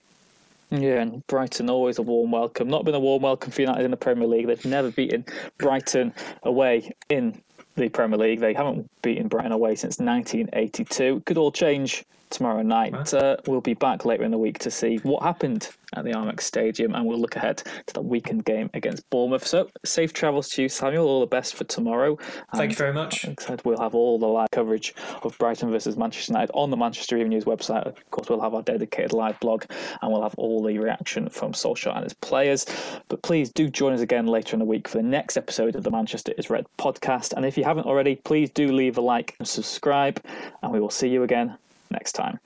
Yeah, 0.70 1.00
and 1.00 1.24
Brighton 1.26 1.70
always 1.70 1.98
a 1.98 2.02
warm 2.02 2.32
welcome. 2.32 2.68
Not 2.68 2.84
been 2.84 2.94
a 2.94 3.00
warm 3.00 3.22
welcome 3.22 3.52
for 3.52 3.60
United 3.60 3.84
in 3.84 3.90
the 3.90 3.96
Premier 3.96 4.26
League. 4.26 4.46
They've 4.46 4.64
never 4.64 4.90
beaten 4.90 5.24
Brighton 5.58 6.12
away 6.42 6.90
in 7.08 7.40
the 7.76 7.88
Premier 7.88 8.18
League. 8.18 8.40
They 8.40 8.54
haven't 8.54 8.90
beaten 9.02 9.28
Brighton 9.28 9.52
away 9.52 9.74
since 9.74 9.98
1982. 9.98 11.22
Could 11.26 11.38
all 11.38 11.52
change 11.52 12.04
tomorrow 12.34 12.62
night. 12.62 13.14
Uh, 13.14 13.36
we'll 13.46 13.60
be 13.60 13.74
back 13.74 14.04
later 14.04 14.24
in 14.24 14.30
the 14.30 14.38
week 14.38 14.58
to 14.58 14.70
see 14.70 14.96
what 14.98 15.22
happened 15.22 15.70
at 15.96 16.04
the 16.04 16.10
Amex 16.10 16.40
Stadium, 16.40 16.94
and 16.94 17.06
we'll 17.06 17.20
look 17.20 17.36
ahead 17.36 17.58
to 17.86 17.94
the 17.94 18.00
weekend 18.00 18.44
game 18.44 18.68
against 18.74 19.08
Bournemouth. 19.10 19.46
So, 19.46 19.70
safe 19.84 20.12
travels 20.12 20.48
to 20.50 20.62
you, 20.62 20.68
Samuel. 20.68 21.06
All 21.06 21.20
the 21.20 21.26
best 21.26 21.54
for 21.54 21.64
tomorrow. 21.64 22.18
Thank 22.54 22.72
you 22.72 22.76
very 22.76 22.92
much. 22.92 23.24
Like 23.26 23.42
I 23.42 23.46
said, 23.46 23.62
we'll 23.64 23.80
have 23.80 23.94
all 23.94 24.18
the 24.18 24.26
live 24.26 24.50
coverage 24.50 24.94
of 25.22 25.36
Brighton 25.38 25.70
versus 25.70 25.96
Manchester 25.96 26.32
United 26.32 26.52
on 26.54 26.70
the 26.70 26.76
Manchester 26.76 27.16
Evening 27.16 27.30
News 27.30 27.44
website. 27.44 27.86
Of 27.86 28.10
course, 28.10 28.28
we'll 28.28 28.40
have 28.40 28.54
our 28.54 28.62
dedicated 28.62 29.12
live 29.12 29.38
blog, 29.40 29.64
and 30.02 30.12
we'll 30.12 30.22
have 30.22 30.34
all 30.36 30.62
the 30.62 30.78
reaction 30.78 31.28
from 31.28 31.52
Solskjaer 31.52 31.94
and 31.94 32.04
his 32.04 32.14
players. 32.14 32.66
But 33.08 33.22
please 33.22 33.50
do 33.50 33.68
join 33.70 33.92
us 33.92 34.00
again 34.00 34.26
later 34.26 34.54
in 34.54 34.58
the 34.58 34.64
week 34.64 34.88
for 34.88 34.98
the 34.98 35.04
next 35.04 35.36
episode 35.36 35.76
of 35.76 35.84
the 35.84 35.90
Manchester 35.90 36.32
is 36.36 36.50
Red 36.50 36.66
podcast. 36.78 37.32
And 37.34 37.46
if 37.46 37.56
you 37.56 37.64
haven't 37.64 37.86
already, 37.86 38.16
please 38.16 38.50
do 38.50 38.72
leave 38.72 38.98
a 38.98 39.00
like 39.00 39.36
and 39.38 39.46
subscribe, 39.46 40.20
and 40.62 40.72
we 40.72 40.80
will 40.80 40.90
see 40.90 41.08
you 41.08 41.22
again 41.22 41.56
next 41.94 42.12
time. 42.12 42.38